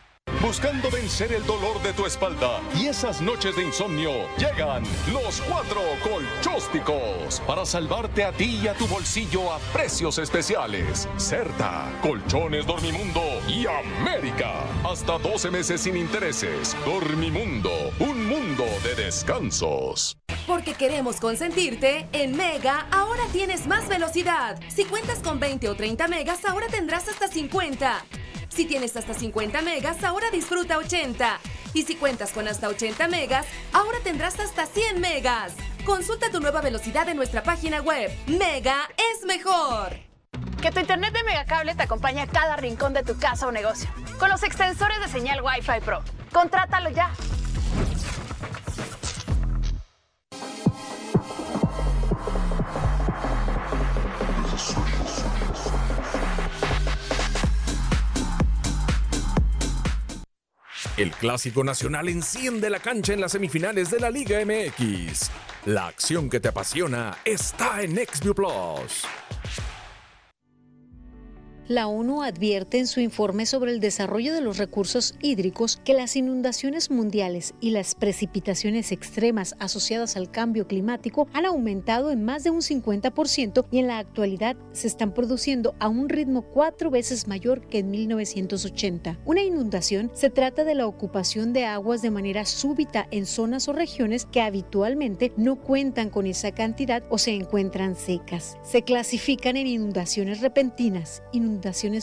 [0.43, 5.81] Buscando vencer el dolor de tu espalda y esas noches de insomnio, llegan los cuatro
[6.03, 11.09] colchósticos para salvarte a ti y a tu bolsillo a precios especiales.
[11.17, 14.65] Certa, Colchones Dormimundo y América.
[14.85, 16.77] Hasta 12 meses sin intereses.
[16.85, 20.19] Dormimundo, un mundo de descansos.
[20.47, 24.61] Porque queremos consentirte, en Mega ahora tienes más velocidad.
[24.69, 28.05] Si cuentas con 20 o 30 megas, ahora tendrás hasta 50.
[28.55, 31.41] Si tienes hasta 50 megas, ahora disfruta 80.
[31.73, 35.55] Y si cuentas con hasta 80 megas, ahora tendrás hasta 100 megas.
[35.87, 38.11] Consulta tu nueva velocidad en nuestra página web.
[38.27, 39.97] Mega es mejor.
[40.61, 43.89] Que tu internet de Megacable te acompañe a cada rincón de tu casa o negocio.
[44.19, 46.03] Con los extensores de señal Wi-Fi Pro.
[46.31, 47.11] Contrátalo ya.
[60.99, 65.31] El clásico nacional enciende la cancha en las semifinales de la Liga MX.
[65.65, 69.07] La acción que te apasiona está en NextView Plus.
[71.69, 76.17] La ONU advierte en su informe sobre el desarrollo de los recursos hídricos que las
[76.17, 82.51] inundaciones mundiales y las precipitaciones extremas asociadas al cambio climático han aumentado en más de
[82.51, 87.65] un 50% y en la actualidad se están produciendo a un ritmo cuatro veces mayor
[87.69, 89.21] que en 1980.
[89.25, 93.73] Una inundación se trata de la ocupación de aguas de manera súbita en zonas o
[93.73, 98.57] regiones que habitualmente no cuentan con esa cantidad o se encuentran secas.
[98.65, 101.52] Se clasifican en inundaciones repentinas, inundaciones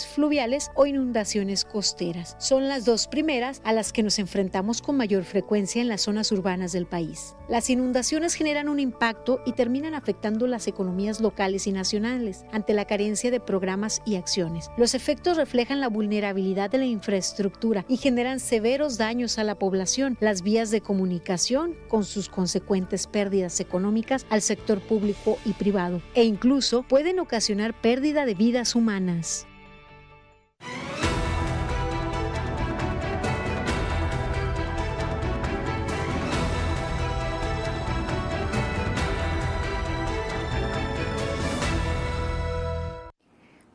[0.06, 2.36] fluviales o inundaciones costeras.
[2.40, 6.32] Son las dos primeras a las que nos enfrentamos con mayor frecuencia en las zonas
[6.32, 7.36] urbanas del país.
[7.48, 12.86] Las inundaciones generan un impacto y terminan afectando las economías locales y nacionales ante la
[12.86, 14.70] carencia de programas y acciones.
[14.78, 20.18] Los efectos reflejan la vulnerabilidad de la infraestructura y generan severos daños a la población,
[20.20, 26.24] las vías de comunicación con sus consecuentes pérdidas económicas al sector público y privado e
[26.24, 29.39] incluso pueden ocasionar pérdida de vidas humanas.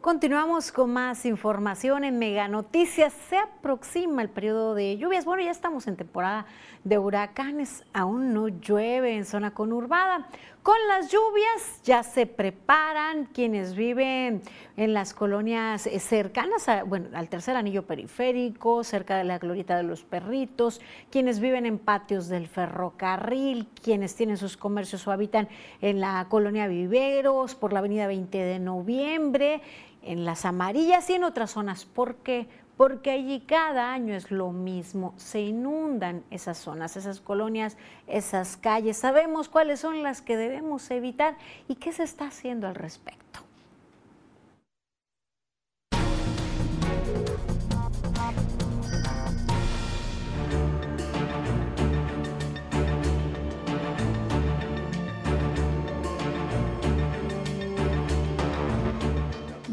[0.05, 3.11] Continuamos con más información en Mega Noticias.
[3.30, 5.24] Se aproxima el periodo de lluvias.
[5.24, 6.45] Bueno, ya estamos en temporada
[6.85, 7.85] de huracanes.
[7.95, 10.28] Aún no llueve en zona conurbada.
[10.65, 14.41] Con las lluvias ya se preparan quienes viven
[14.79, 20.05] en las colonias cercanas bueno, al tercer anillo periférico, cerca de la glorieta de los
[20.05, 25.51] perritos, quienes viven en patios del ferrocarril, quienes tienen sus comercios o habitan
[25.83, 29.61] en la colonia Viveros, por la avenida 20 de noviembre
[30.01, 31.85] en las amarillas y en otras zonas.
[31.85, 32.47] ¿Por qué?
[32.77, 37.77] Porque allí cada año es lo mismo, se inundan esas zonas, esas colonias,
[38.09, 38.97] esas calles.
[38.97, 41.37] Sabemos cuáles son las que debemos evitar
[41.68, 43.43] y qué se está haciendo al respecto.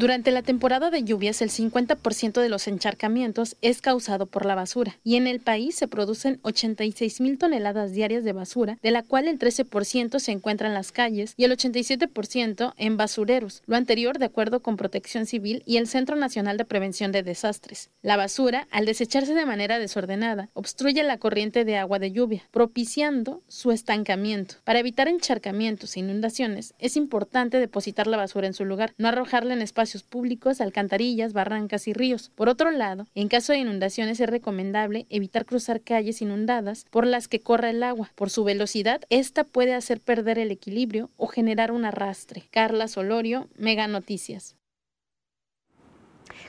[0.02, 4.96] Durante la temporada de lluvias, el 50% de los encharcamientos es causado por la basura
[5.04, 9.28] y en el país se producen 86 mil toneladas diarias de basura, de la cual
[9.28, 14.24] el 13% se encuentra en las calles y el 87% en basureros, lo anterior de
[14.24, 17.90] acuerdo con Protección Civil y el Centro Nacional de Prevención de Desastres.
[18.02, 23.40] La basura, al desecharse de manera desordenada, obstruye la corriente de agua de lluvia, propiciando
[23.46, 24.56] su estancamiento.
[24.64, 29.54] Para evitar encharcamientos e inundaciones, es importante depositar la basura en su lugar, no arrojarla
[29.54, 32.30] en espacios públicos, alcantarillas, barrancas y ríos.
[32.34, 37.28] Por otro lado, en caso de inundaciones es recomendable evitar cruzar calles inundadas por las
[37.28, 38.10] que corra el agua.
[38.14, 42.44] Por su velocidad, esta puede hacer perder el equilibrio o generar un arrastre.
[42.50, 44.56] Carla Solorio, Mega Noticias.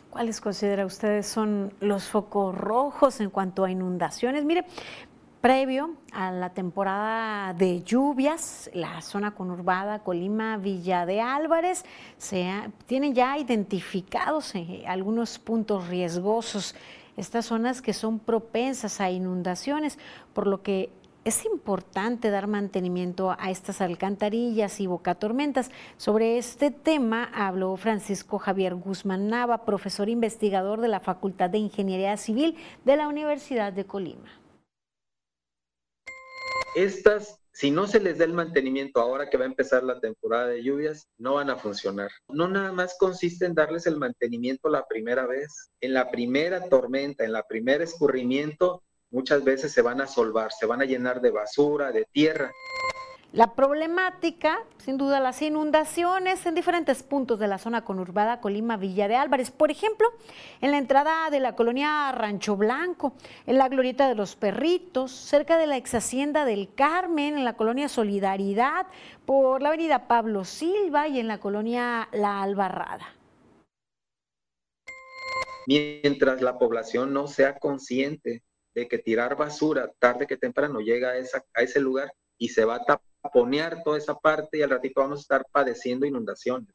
[0.09, 4.45] ¿Cuáles considera ustedes son los focos rojos en cuanto a inundaciones?
[4.45, 4.63] Mire,
[5.43, 11.83] Previo a la temporada de lluvias, la zona conurbada Colima, Villa de Álvarez,
[12.17, 12.49] se
[12.85, 16.75] tienen ya identificados eh, algunos puntos riesgosos,
[17.17, 19.99] estas zonas que son propensas a inundaciones,
[20.31, 20.91] por lo que
[21.25, 25.71] es importante dar mantenimiento a estas alcantarillas y bocatormentas.
[25.97, 32.15] Sobre este tema habló Francisco Javier Guzmán Nava, profesor investigador de la Facultad de Ingeniería
[32.15, 34.42] Civil de la Universidad de Colima.
[36.75, 40.47] Estas, si no se les da el mantenimiento ahora que va a empezar la temporada
[40.47, 42.09] de lluvias, no van a funcionar.
[42.27, 45.69] No nada más consiste en darles el mantenimiento la primera vez.
[45.81, 50.65] En la primera tormenta, en la primer escurrimiento, muchas veces se van a solvar, se
[50.65, 52.51] van a llenar de basura, de tierra.
[53.33, 59.07] La problemática, sin duda, las inundaciones en diferentes puntos de la zona conurbada Colima Villa
[59.07, 59.49] de Álvarez.
[59.49, 60.07] Por ejemplo,
[60.61, 63.15] en la entrada de la colonia Rancho Blanco,
[63.47, 67.57] en la glorieta de los perritos, cerca de la ex hacienda del Carmen, en la
[67.57, 68.85] colonia Solidaridad,
[69.25, 73.15] por la avenida Pablo Silva y en la colonia La Albarrada.
[75.65, 78.43] Mientras la población no sea consciente
[78.75, 81.13] de que tirar basura tarde que temprano llega a,
[81.55, 82.85] a ese lugar y se va a
[83.23, 86.69] taponear toda esa parte y al ratito vamos a estar padeciendo inundaciones.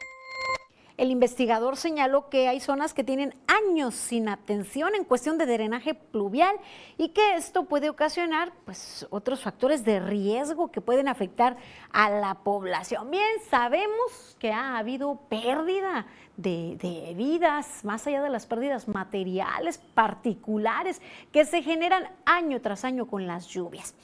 [0.96, 5.94] El investigador señaló que hay zonas que tienen años sin atención en cuestión de drenaje
[5.94, 6.56] pluvial
[6.96, 11.56] y que esto puede ocasionar pues, otros factores de riesgo que pueden afectar
[11.92, 13.12] a la población.
[13.12, 16.08] Bien, sabemos que ha habido pérdida
[16.38, 22.84] de, de, vidas, más allá de las pérdidas materiales particulares que se generan año tras
[22.84, 23.94] año con las lluvias.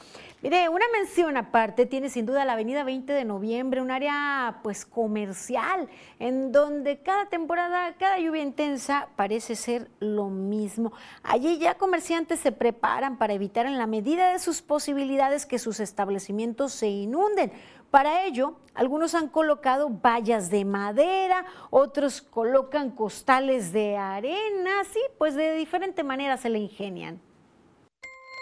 [0.42, 4.84] Mire, una mención aparte tiene sin duda la avenida 20 de noviembre, un área pues
[4.84, 10.92] comercial, en donde cada temporada, cada lluvia intensa parece ser lo mismo.
[11.22, 15.80] Allí ya comerciantes se preparan para evitar en la medida de sus posibilidades que sus
[15.80, 17.50] establecimientos se inunden.
[17.94, 25.36] Para ello, algunos han colocado vallas de madera, otros colocan costales de arena, sí, pues
[25.36, 27.22] de diferente manera se le ingenian.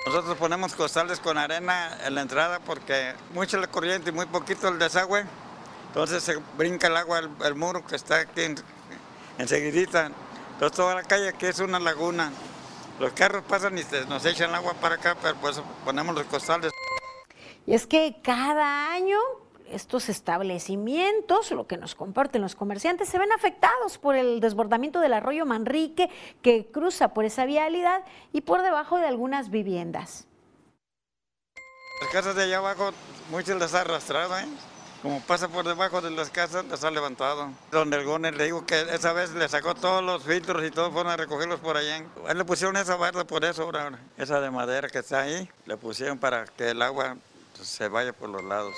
[0.06, 4.68] Nosotros ponemos costales con arena en la entrada porque mucha la corriente y muy poquito
[4.68, 5.26] el desagüe.
[5.88, 8.54] Entonces se brinca el agua el, muro que está aquí en,
[9.36, 10.12] enseguidita.
[10.54, 12.32] Entonces toda la calle aquí es una laguna.
[12.98, 16.72] Los carros pasan y nos echan agua para acá, pero pues ponemos los costales.
[17.66, 19.18] Y es que cada año
[19.72, 25.14] estos establecimientos, lo que nos comparten los comerciantes, se ven afectados por el desbordamiento del
[25.14, 26.10] arroyo Manrique
[26.42, 30.26] que cruza por esa vialidad y por debajo de algunas viviendas.
[32.00, 32.90] Las casas de allá abajo,
[33.30, 34.46] muchos las ha arrastrado, ¿eh?
[35.02, 37.50] Como pasa por debajo de las casas, las ha levantado.
[37.72, 40.92] Donde el Gómez le digo que esa vez le sacó todos los filtros y todo,
[40.92, 42.04] fueron a recogerlos por allá.
[42.28, 43.68] Él le pusieron esa barda por eso,
[44.16, 47.16] esa de madera que está ahí, le pusieron para que el agua
[47.60, 48.74] se vaya por los lados.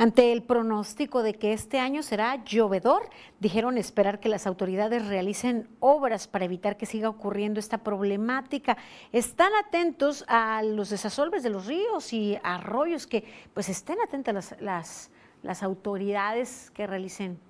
[0.00, 5.68] Ante el pronóstico de que este año será llovedor, dijeron esperar que las autoridades realicen
[5.80, 8.76] obras para evitar que siga ocurriendo esta problemática.
[9.10, 13.24] Están atentos a los desasolves de los ríos y arroyos, que
[13.54, 15.10] pues estén atentas las, las,
[15.42, 17.40] las autoridades que realicen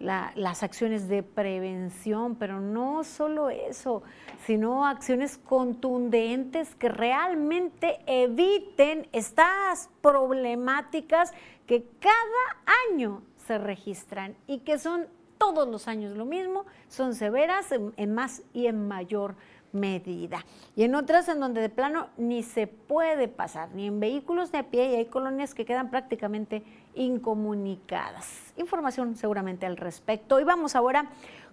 [0.00, 4.02] las acciones de prevención, pero no solo eso,
[4.46, 11.32] sino acciones contundentes que realmente eviten estas problemáticas
[11.66, 15.06] que cada año se registran y que son
[15.40, 19.36] todos los años lo mismo, son severas en, más y en mayor
[19.72, 20.44] medida.
[20.76, 24.58] Y en otras en donde de plano ni se puede pasar, ni en vehículos ni
[24.58, 26.62] a pie, y hay colonias que quedan prácticamente
[26.94, 28.52] incomunicadas.
[28.56, 30.40] Información seguramente al respecto.
[30.40, 31.10] Y vamos ahora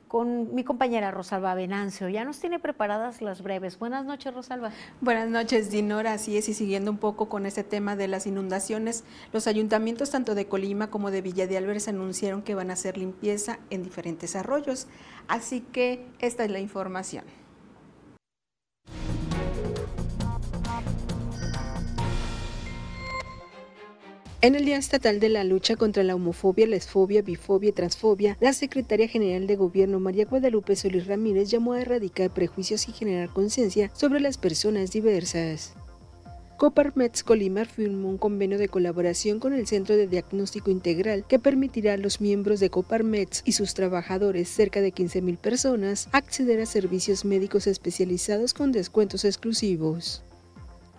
[0.08, 2.10] con mi compañera Rosalba Venancio.
[2.10, 3.78] Ya nos tiene preparadas las breves.
[3.78, 4.72] Buenas noches, Rosalba.
[5.02, 6.14] Buenas noches, Dinora.
[6.14, 10.36] Así es, y siguiendo un poco con este tema de las inundaciones, los ayuntamientos tanto
[10.36, 14.36] de Colima como de Villa de Álvarez anunciaron que van a hacer limpieza en diferentes
[14.36, 14.88] arroyos.
[15.28, 17.26] Así que esta es la información.
[24.40, 28.54] En el Día Estatal de la Lucha contra la Homofobia, Lesfobia, Bifobia y Transfobia, la
[28.54, 33.90] Secretaria General de Gobierno María Guadalupe Solís Ramírez llamó a erradicar prejuicios y generar conciencia
[33.96, 35.74] sobre las personas diversas.
[36.58, 41.94] Coparmex Colima firmó un convenio de colaboración con el Centro de Diagnóstico Integral que permitirá
[41.94, 47.26] a los miembros de Coparmex y sus trabajadores, cerca de 15.000 personas, acceder a servicios
[47.26, 50.24] médicos especializados con descuentos exclusivos.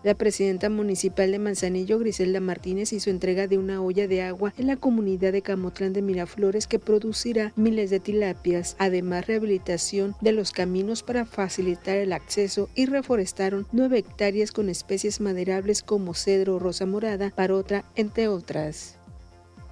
[0.05, 4.68] La presidenta municipal de Manzanillo, Griselda Martínez, hizo entrega de una olla de agua en
[4.68, 10.53] la comunidad de Camotlán de Miraflores que producirá miles de tilapias, además rehabilitación de los
[10.53, 16.86] caminos para facilitar el acceso y reforestaron nueve hectáreas con especies maderables como cedro rosa
[16.86, 18.97] morada, parota, entre otras.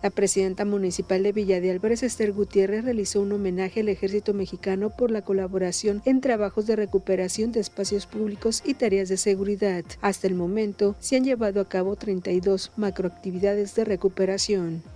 [0.03, 4.91] La presidenta municipal de Villa de Álvarez, Esther Gutiérrez, realizó un homenaje al ejército mexicano
[4.91, 9.85] por la colaboración en trabajos de recuperación de espacios públicos y tareas de seguridad.
[10.03, 14.96] Hasta el momento, se han llevado a cabo 32 macroactividades de recuperación.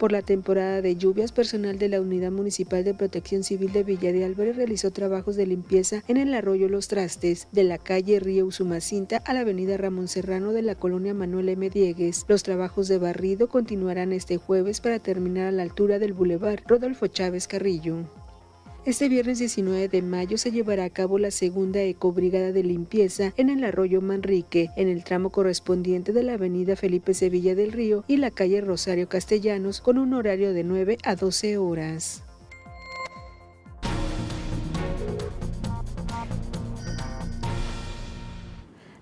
[0.00, 4.14] Por la temporada de lluvias, personal de la Unidad Municipal de Protección Civil de Villa
[4.14, 8.46] de Álvarez realizó trabajos de limpieza en el arroyo Los Trastes, de la calle Río
[8.46, 11.68] Usumacinta a la avenida Ramón Serrano de la colonia Manuel M.
[11.68, 12.24] Diegues.
[12.28, 17.06] Los trabajos de barrido continuarán este jueves para terminar a la altura del bulevar Rodolfo
[17.06, 18.06] Chávez Carrillo.
[18.86, 23.50] Este viernes 19 de mayo se llevará a cabo la segunda ecobrigada de limpieza en
[23.50, 28.16] el arroyo Manrique, en el tramo correspondiente de la avenida Felipe Sevilla del Río y
[28.16, 32.24] la calle Rosario Castellanos, con un horario de 9 a 12 horas.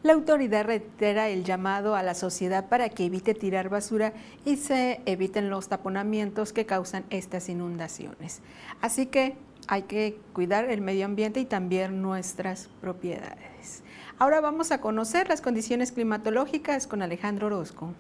[0.03, 4.13] La autoridad reitera el llamado a la sociedad para que evite tirar basura
[4.45, 8.41] y se eviten los taponamientos que causan estas inundaciones.
[8.81, 9.37] Así que
[9.69, 13.83] hay que cuidar el medio ambiente y también nuestras propiedades.
[14.19, 17.95] Ahora vamos a conocer las condiciones climatológicas con Alejandro Orozco.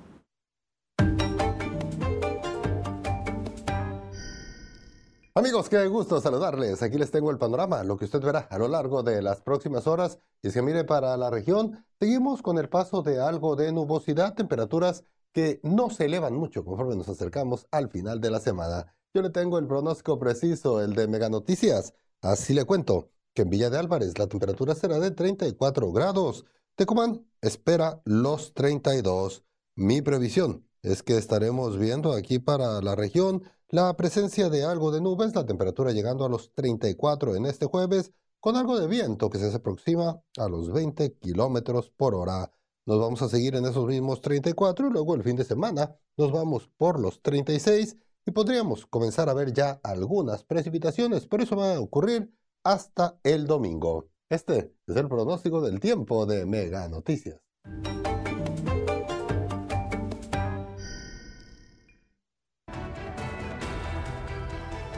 [5.34, 6.82] Amigos, qué gusto saludarles.
[6.82, 9.86] Aquí les tengo el panorama, lo que usted verá a lo largo de las próximas
[9.86, 10.18] horas.
[10.42, 15.04] Y es mire, para la región, seguimos con el paso de algo de nubosidad, temperaturas
[15.32, 18.97] que no se elevan mucho conforme nos acercamos al final de la semana.
[19.14, 21.94] Yo le tengo el pronóstico preciso, el de Mega Noticias.
[22.20, 26.44] Así le cuento que en Villa de Álvarez la temperatura será de 34 grados.
[26.76, 29.44] Tecomán espera los 32.
[29.76, 35.00] Mi previsión es que estaremos viendo aquí para la región la presencia de algo de
[35.00, 39.38] nubes, la temperatura llegando a los 34 en este jueves, con algo de viento que
[39.38, 42.50] se aproxima a los 20 kilómetros por hora.
[42.84, 46.30] Nos vamos a seguir en esos mismos 34 y luego el fin de semana nos
[46.30, 47.96] vamos por los 36
[48.28, 52.30] y podríamos comenzar a ver ya algunas precipitaciones, pero eso va a ocurrir
[52.62, 54.10] hasta el domingo.
[54.28, 57.40] Este es el pronóstico del tiempo de Mega Noticias.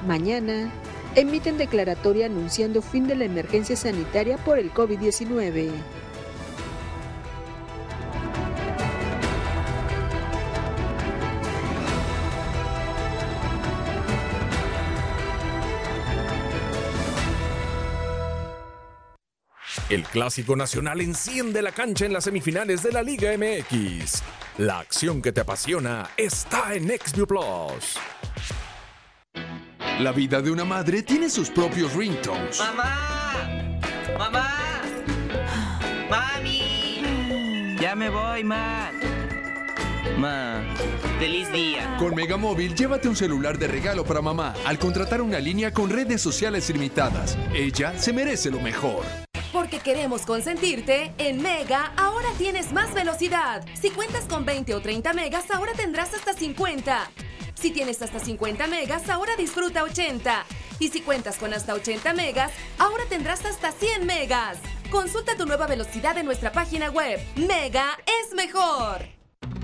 [0.04, 0.72] Mañana
[1.14, 5.70] emiten declaratoria anunciando fin de la emergencia sanitaria por el COVID-19.
[19.90, 24.22] El clásico nacional enciende la cancha en las semifinales de la Liga MX.
[24.58, 27.98] La acción que te apasiona está en XView Plus.
[29.98, 32.60] La vida de una madre tiene sus propios ringtones.
[32.60, 33.80] ¡Mamá!
[34.16, 34.82] ¡Mamá!
[36.08, 37.76] ¡Mami!
[37.80, 38.92] Ya me voy, ma.
[40.16, 40.62] Ma,
[41.18, 41.96] feliz día.
[41.98, 46.22] Con Megamóvil, llévate un celular de regalo para mamá al contratar una línea con redes
[46.22, 47.36] sociales ilimitadas.
[47.52, 49.04] Ella se merece lo mejor.
[49.52, 53.64] Porque queremos consentirte, en Mega ahora tienes más velocidad.
[53.74, 57.10] Si cuentas con 20 o 30 megas, ahora tendrás hasta 50.
[57.54, 60.44] Si tienes hasta 50 megas, ahora disfruta 80.
[60.78, 64.58] Y si cuentas con hasta 80 megas, ahora tendrás hasta 100 megas.
[64.90, 67.20] Consulta tu nueva velocidad en nuestra página web.
[67.36, 69.02] Mega es mejor.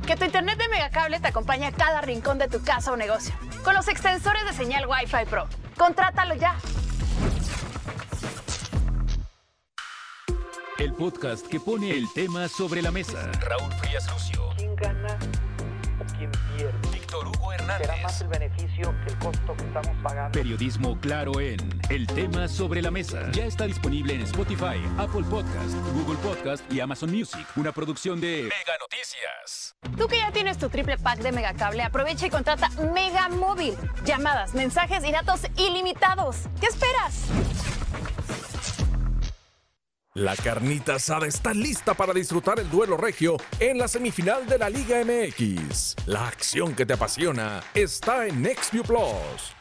[0.05, 3.35] Que tu internet de Megacable te acompañe a cada rincón de tu casa o negocio.
[3.63, 5.49] Con los extensores de señal Wi-Fi Pro.
[5.77, 6.57] Contrátalo ya.
[10.79, 13.31] El podcast que pone el tema sobre la mesa.
[13.41, 14.51] Raúl Frías Lucio.
[14.59, 15.19] ¿Quién gana
[15.99, 16.89] o quién pierde?
[16.93, 17.87] Víctor Hugo Hernández.
[17.87, 20.33] Será más el beneficio que el costo que estamos pagando.
[20.33, 23.31] Periodismo claro en El tema sobre la mesa.
[23.33, 27.47] Ya está disponible en Spotify, Apple Podcast, Google Podcast y Amazon Music.
[27.57, 29.75] Una producción de Mega Noticias.
[29.97, 33.75] Tú que ya tienes tu triple pack de Megacable, aprovecha y contrata Mega Móvil.
[34.05, 36.37] Llamadas, mensajes y datos ilimitados.
[36.61, 37.25] ¿Qué esperas?
[40.17, 44.71] La carnita asada está lista para disfrutar el duelo regio en la semifinal de la
[44.71, 45.95] Liga MX.
[46.07, 49.55] La acción que te apasiona está en NextView Plus.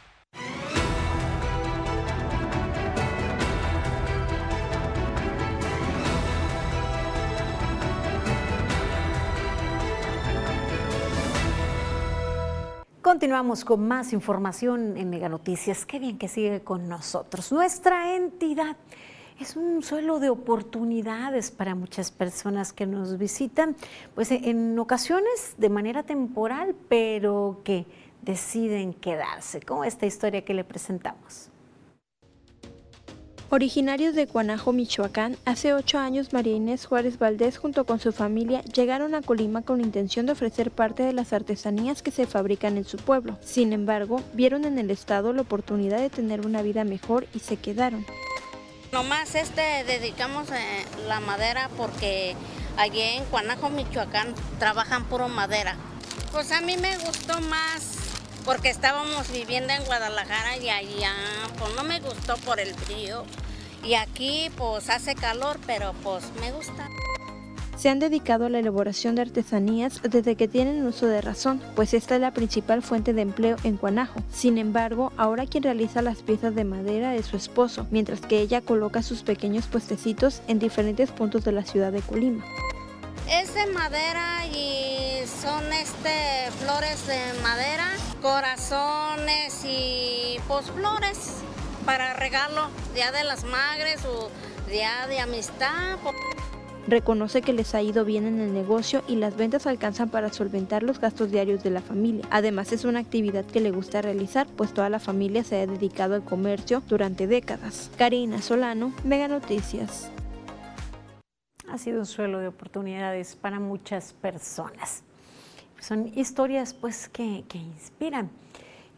[13.02, 15.86] Continuamos con más información en Mega Noticias.
[15.86, 17.52] Qué bien que sigue con nosotros.
[17.52, 18.78] Nuestra entidad
[19.40, 23.76] es un suelo de oportunidades para muchas personas que nos visitan,
[24.14, 27.86] pues en ocasiones de manera temporal, pero que
[28.22, 31.50] deciden quedarse, como esta historia que le presentamos.
[33.52, 38.62] Originarios de Guanajo, Michoacán, hace ocho años María Inés Juárez Valdés junto con su familia
[38.64, 42.76] llegaron a Colima con la intención de ofrecer parte de las artesanías que se fabrican
[42.76, 43.38] en su pueblo.
[43.42, 47.58] Sin embargo, vieron en el estado la oportunidad de tener una vida mejor y se
[47.58, 48.04] quedaron.
[48.96, 52.34] Nomás este dedicamos eh, la madera porque
[52.78, 55.76] allí en Guanajo, Michoacán, trabajan puro madera.
[56.32, 57.98] Pues a mí me gustó más
[58.46, 61.12] porque estábamos viviendo en Guadalajara y allá,
[61.60, 63.26] pues no me gustó por el frío.
[63.84, 66.88] Y aquí pues hace calor, pero pues me gusta.
[67.76, 71.94] Se han dedicado a la elaboración de artesanías desde que tienen uso de razón, pues
[71.94, 74.22] esta es la principal fuente de empleo en Guanajo.
[74.32, 78.62] Sin embargo, ahora quien realiza las piezas de madera es su esposo, mientras que ella
[78.62, 82.46] coloca sus pequeños puestecitos en diferentes puntos de la ciudad de Colima.
[83.30, 87.88] Es de madera y son este flores de madera,
[88.22, 91.34] corazones y pues flores
[91.86, 94.30] para regalo, día de las madres o
[94.70, 95.98] día de amistad.
[96.88, 100.84] Reconoce que les ha ido bien en el negocio y las ventas alcanzan para solventar
[100.84, 102.26] los gastos diarios de la familia.
[102.30, 106.14] Además es una actividad que le gusta realizar, pues toda la familia se ha dedicado
[106.14, 107.90] al comercio durante décadas.
[107.98, 110.12] Karina Solano, Mega Noticias.
[111.68, 115.04] Ha sido un suelo de oportunidades para muchas personas.
[115.80, 118.30] Son historias pues que, que inspiran.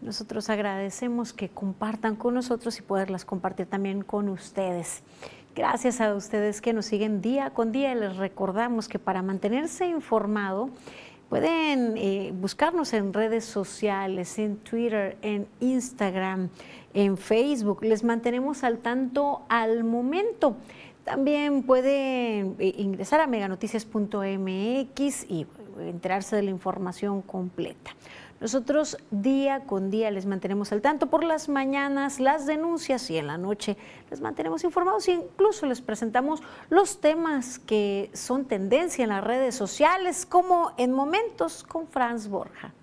[0.01, 5.03] Nosotros agradecemos que compartan con nosotros y poderlas compartir también con ustedes.
[5.57, 7.95] Gracias a ustedes que nos siguen día con día.
[7.95, 10.69] Les recordamos que para mantenerse informado
[11.29, 16.49] pueden eh, buscarnos en redes sociales, en Twitter, en Instagram,
[16.93, 17.83] en Facebook.
[17.83, 20.57] Les mantenemos al tanto al momento.
[21.03, 25.47] También pueden eh, ingresar a meganoticias.mx y
[25.79, 27.95] enterarse de la información completa.
[28.39, 33.25] Nosotros día con día les mantenemos al tanto por las mañanas, las denuncias y en
[33.25, 33.77] la noche
[34.11, 39.55] les mantenemos informados e incluso les presentamos los temas que son tendencia en las redes
[39.55, 42.73] sociales, como en momentos con Franz Borja.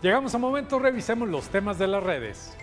[0.00, 2.56] Llegamos a momento, revisemos los temas de las redes.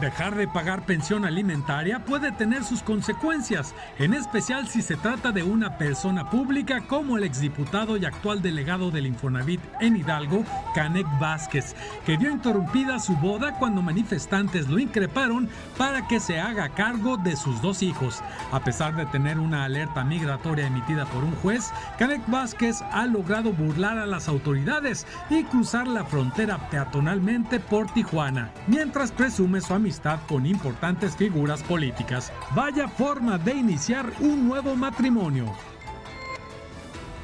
[0.00, 5.42] Dejar de pagar pensión alimentaria puede tener sus consecuencias, en especial si se trata de
[5.42, 10.44] una persona pública como el exdiputado y actual delegado del Infonavit en Hidalgo,
[10.74, 11.74] Canek Vázquez,
[12.04, 17.34] que vio interrumpida su boda cuando manifestantes lo increparon para que se haga cargo de
[17.34, 18.22] sus dos hijos.
[18.52, 23.50] A pesar de tener una alerta migratoria emitida por un juez, Canek Vázquez ha logrado
[23.50, 30.18] burlar a las autoridades y cruzar la frontera peatonalmente por Tijuana, mientras presume su amistad
[30.26, 32.32] con importantes figuras políticas.
[32.56, 35.52] Vaya forma de iniciar un nuevo matrimonio.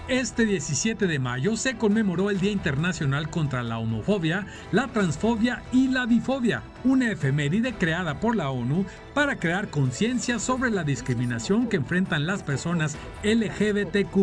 [0.07, 5.89] Este 17 de mayo se conmemoró el Día Internacional contra la Homofobia, la Transfobia y
[5.89, 11.77] la Bifobia, una efeméride creada por la ONU para crear conciencia sobre la discriminación que
[11.77, 14.17] enfrentan las personas LGBTQ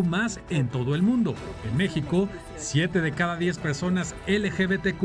[0.50, 1.34] en todo el mundo.
[1.68, 5.00] En México, 7 de cada 10 personas LGBTQ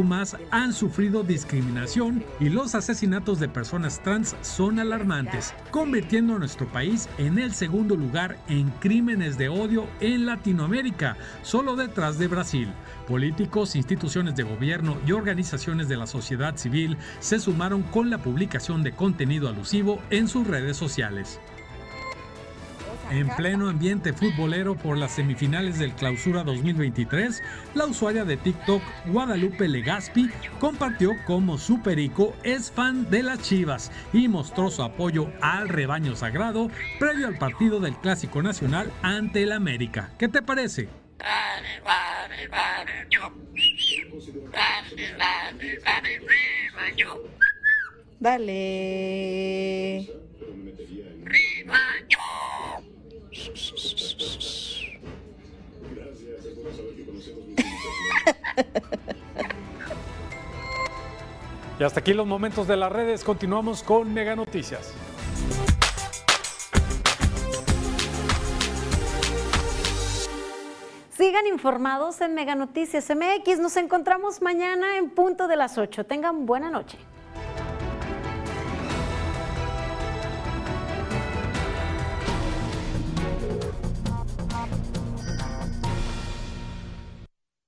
[0.51, 7.07] han sufrido discriminación y los asesinatos de personas trans son alarmantes, convirtiendo a nuestro país
[7.17, 12.69] en el segundo lugar en crímenes de odio en Latinoamérica, solo detrás de Brasil.
[13.07, 18.81] Políticos, instituciones de gobierno y organizaciones de la sociedad civil se sumaron con la publicación
[18.83, 21.39] de contenido alusivo en sus redes sociales.
[23.11, 27.43] En pleno ambiente futbolero por las semifinales del Clausura 2023,
[27.75, 33.91] la usuaria de TikTok Guadalupe Legaspi compartió cómo su perico es fan de las Chivas
[34.11, 39.51] y mostró su apoyo al rebaño sagrado previo al partido del Clásico Nacional ante el
[39.51, 40.09] América.
[40.17, 41.04] ¿Qué te parece?
[48.19, 50.09] Dale.
[61.77, 63.25] Y hasta aquí los momentos de las redes.
[63.25, 64.93] Continuamos con Mega Noticias.
[71.25, 73.57] Sigan informados en Mega Noticias MX.
[73.57, 76.05] Nos encontramos mañana en punto de las 8.
[76.05, 76.99] Tengan buena noche.